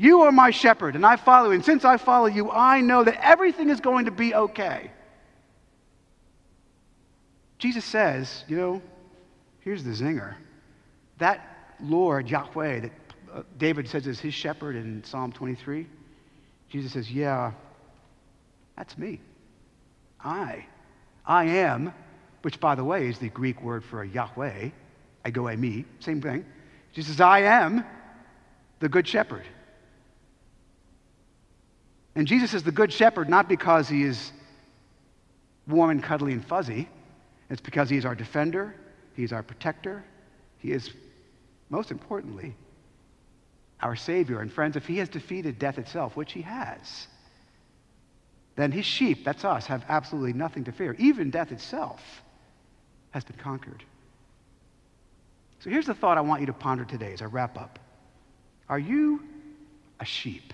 You 0.00 0.22
are 0.22 0.32
my 0.32 0.50
shepherd, 0.50 0.96
and 0.96 1.04
I 1.04 1.16
follow 1.16 1.48
you. 1.48 1.56
And 1.56 1.64
since 1.64 1.84
I 1.84 1.98
follow 1.98 2.24
you, 2.24 2.50
I 2.50 2.80
know 2.80 3.04
that 3.04 3.22
everything 3.22 3.68
is 3.68 3.80
going 3.80 4.06
to 4.06 4.10
be 4.10 4.34
okay. 4.34 4.90
Jesus 7.58 7.84
says, 7.84 8.44
you 8.48 8.56
know, 8.56 8.82
here's 9.60 9.84
the 9.84 9.90
zinger. 9.90 10.36
That 11.18 11.74
Lord, 11.82 12.30
Yahweh, 12.30 12.80
that 12.80 12.92
uh, 13.30 13.42
David 13.58 13.90
says 13.90 14.06
is 14.06 14.18
his 14.18 14.32
shepherd 14.32 14.74
in 14.74 15.04
Psalm 15.04 15.32
23, 15.32 15.86
Jesus 16.70 16.94
says, 16.94 17.12
yeah, 17.12 17.52
that's 18.78 18.96
me. 18.96 19.20
I. 20.18 20.64
I 21.26 21.44
am, 21.44 21.92
which, 22.40 22.58
by 22.58 22.74
the 22.74 22.84
way, 22.84 23.06
is 23.06 23.18
the 23.18 23.28
Greek 23.28 23.60
word 23.60 23.84
for 23.84 24.02
Yahweh, 24.02 24.70
ego 25.28 25.44
eimi, 25.44 25.84
same 25.98 26.22
thing. 26.22 26.46
Jesus 26.94 27.16
says, 27.16 27.20
I 27.20 27.40
am 27.40 27.84
the 28.78 28.88
good 28.88 29.06
shepherd. 29.06 29.44
And 32.14 32.26
Jesus 32.26 32.54
is 32.54 32.62
the 32.62 32.72
good 32.72 32.92
shepherd 32.92 33.28
not 33.28 33.48
because 33.48 33.88
he 33.88 34.02
is 34.02 34.32
warm 35.66 35.90
and 35.90 36.02
cuddly 36.02 36.32
and 36.32 36.44
fuzzy, 36.44 36.88
it's 37.48 37.60
because 37.60 37.88
he 37.88 37.96
is 37.96 38.04
our 38.04 38.14
defender, 38.14 38.74
he 39.14 39.22
is 39.22 39.32
our 39.32 39.42
protector, 39.42 40.04
he 40.58 40.72
is, 40.72 40.90
most 41.68 41.90
importantly, 41.90 42.54
our 43.80 43.96
Savior. 43.96 44.40
And 44.40 44.52
friends, 44.52 44.76
if 44.76 44.86
he 44.86 44.98
has 44.98 45.08
defeated 45.08 45.58
death 45.58 45.78
itself, 45.78 46.16
which 46.16 46.32
he 46.32 46.42
has, 46.42 47.06
then 48.56 48.72
his 48.72 48.84
sheep, 48.84 49.24
that's 49.24 49.44
us, 49.44 49.66
have 49.66 49.84
absolutely 49.88 50.32
nothing 50.32 50.64
to 50.64 50.72
fear. 50.72 50.94
Even 50.98 51.30
death 51.30 51.52
itself 51.52 52.02
has 53.12 53.24
been 53.24 53.36
conquered. 53.36 53.82
So 55.60 55.70
here's 55.70 55.86
the 55.86 55.94
thought 55.94 56.18
I 56.18 56.22
want 56.22 56.40
you 56.40 56.46
to 56.46 56.52
ponder 56.52 56.84
today 56.84 57.12
as 57.12 57.22
I 57.22 57.26
wrap 57.26 57.58
up 57.58 57.78
Are 58.68 58.78
you 58.78 59.22
a 59.98 60.04
sheep? 60.04 60.52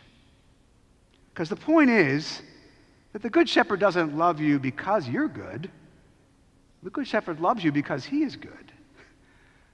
Because 1.37 1.51
the 1.51 1.57
point 1.57 1.91
is 1.91 2.41
that 3.13 3.21
the 3.21 3.29
Good 3.29 3.47
Shepherd 3.47 3.79
doesn't 3.79 4.17
love 4.17 4.41
you 4.41 4.59
because 4.59 5.07
you're 5.07 5.29
good. 5.29 5.71
The 6.83 6.89
Good 6.89 7.07
Shepherd 7.07 7.41
loves 7.41 7.63
you 7.63 7.71
because 7.71 8.07
he 8.07 8.23
is 8.23 8.37
good. 8.37 8.73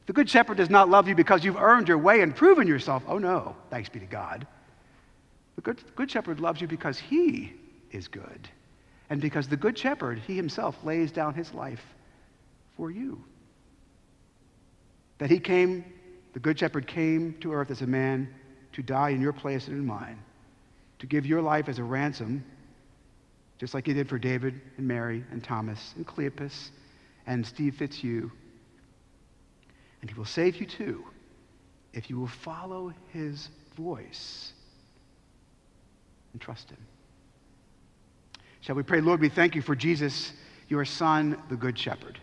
The 0.07 0.13
Good 0.13 0.29
Shepherd 0.29 0.57
does 0.57 0.71
not 0.71 0.89
love 0.89 1.07
you 1.07 1.15
because 1.15 1.45
you've 1.45 1.57
earned 1.57 1.87
your 1.87 1.99
way 1.99 2.23
and 2.23 2.35
proven 2.35 2.67
yourself. 2.67 3.05
Oh, 3.07 3.19
no, 3.19 3.55
thanks 3.71 3.89
be 3.89 4.01
to 4.01 4.07
God. 4.07 4.45
The 5.55 5.63
Good, 5.63 5.81
good 5.95 6.11
Shepherd 6.11 6.41
loves 6.41 6.61
you 6.61 6.67
because 6.67 6.99
he 6.99 7.53
is 7.93 8.09
good. 8.09 8.49
And 9.09 9.21
because 9.21 9.47
the 9.47 9.57
Good 9.57 9.79
Shepherd, 9.79 10.19
he 10.19 10.35
himself, 10.35 10.77
lays 10.83 11.13
down 11.13 11.33
his 11.33 11.55
life 11.55 11.85
for 12.77 12.91
you. 12.91 13.23
That 15.19 15.31
he 15.31 15.39
came, 15.39 15.85
the 16.33 16.41
Good 16.41 16.59
Shepherd 16.59 16.89
came 16.89 17.35
to 17.35 17.53
earth 17.53 17.71
as 17.71 17.83
a 17.83 17.87
man 17.87 18.35
to 18.73 18.83
die 18.83 19.11
in 19.11 19.21
your 19.21 19.33
place 19.33 19.69
and 19.69 19.77
in 19.77 19.87
mine 19.87 20.19
to 21.03 21.09
give 21.09 21.27
your 21.27 21.43
life 21.43 21.69
as 21.69 21.81
a 21.81 21.83
ransom, 21.83 22.45
just 23.59 23.75
like 23.75 23.89
he 23.89 23.93
did 23.93 24.09
for 24.09 24.21
David 24.21 24.61
and 24.77 24.87
Mary 24.87 25.25
and 25.33 25.43
Thomas 25.43 25.95
and 25.97 26.07
Cleopas 26.07 26.71
and 27.27 27.45
Steve 27.45 27.75
Fitzhugh. 27.75 28.31
And 30.01 30.09
he 30.09 30.17
will 30.17 30.25
save 30.25 30.61
you 30.61 30.67
too 30.67 31.05
if 31.93 32.09
you 32.09 32.21
will 32.21 32.29
follow 32.29 32.95
his 33.13 33.49
voice 33.77 34.53
and 36.33 36.41
trust 36.41 36.71
him. 36.71 36.79
Shall 38.61 38.77
we 38.77 38.85
pray, 38.85 39.01
Lord, 39.01 39.21
we 39.21 39.29
thank 39.29 39.57
you 39.57 39.63
for 39.63 39.75
Jesus, 39.75 40.33
your 40.69 40.85
Son, 40.85 41.37
the 41.49 41.57
Good 41.57 41.77
Shepherd, 41.77 42.21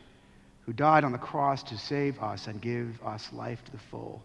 who 0.65 0.71
died 0.71 1.03
on 1.03 1.11
the 1.11 1.17
cross 1.17 1.63
to 1.63 1.77
save 1.77 2.17
us 2.23 2.47
and 2.47 2.61
give 2.61 2.97
us 3.03 3.27
life 3.33 3.61
to 3.65 3.71
the 3.73 3.77
full. 3.77 4.21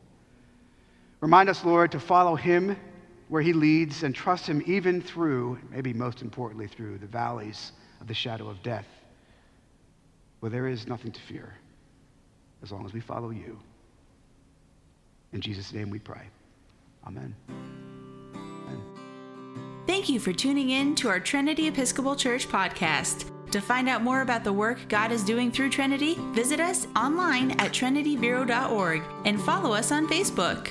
Remind 1.21 1.49
us, 1.49 1.64
Lord, 1.64 1.90
to 1.90 1.99
follow 1.99 2.37
him 2.37 2.77
where 3.35 3.42
he 3.42 3.53
leads 3.53 4.05
and 4.05 4.14
trust 4.14 4.47
him 4.47 4.62
even 4.64 5.01
through, 5.01 5.59
maybe 5.68 5.92
most 5.92 6.23
importantly, 6.23 6.68
through 6.68 6.99
the 6.99 7.07
valleys 7.09 7.73
of 8.01 8.07
the 8.07 8.14
shadow 8.14 8.49
of 8.49 8.62
death, 8.62 8.87
where 10.38 10.51
there 10.51 10.68
is 10.68 10.87
nothing 10.87 11.11
to 11.11 11.20
fear 11.23 11.53
as 12.62 12.70
long 12.70 12.87
as 12.87 12.92
we 12.92 13.01
follow 13.01 13.31
you. 13.31 13.59
In 15.33 15.40
Jesus' 15.40 15.73
name 15.73 15.90
we 15.90 15.99
pray. 15.99 16.29
Amen. 17.09 17.35
Amen. 18.29 18.81
Thank 19.85 20.09
you 20.09 20.20
for 20.20 20.33
tuning 20.33 20.70
in 20.70 20.94
to 20.94 21.09
our 21.09 21.18
Trinity 21.18 21.66
Episcopal 21.66 22.14
Church 22.14 22.47
podcast. 22.47 23.33
To 23.51 23.61
find 23.61 23.88
out 23.88 24.01
more 24.01 24.20
about 24.20 24.44
the 24.44 24.53
work 24.53 24.88
God 24.88 25.11
is 25.11 25.25
doing 25.25 25.51
through 25.51 25.70
Trinity, 25.70 26.14
visit 26.35 26.61
us 26.61 26.87
online 26.94 27.51
at 27.61 27.73
trinitybiro.org 27.73 29.03
and 29.25 29.42
follow 29.42 29.73
us 29.73 29.90
on 29.90 30.07
Facebook. 30.07 30.70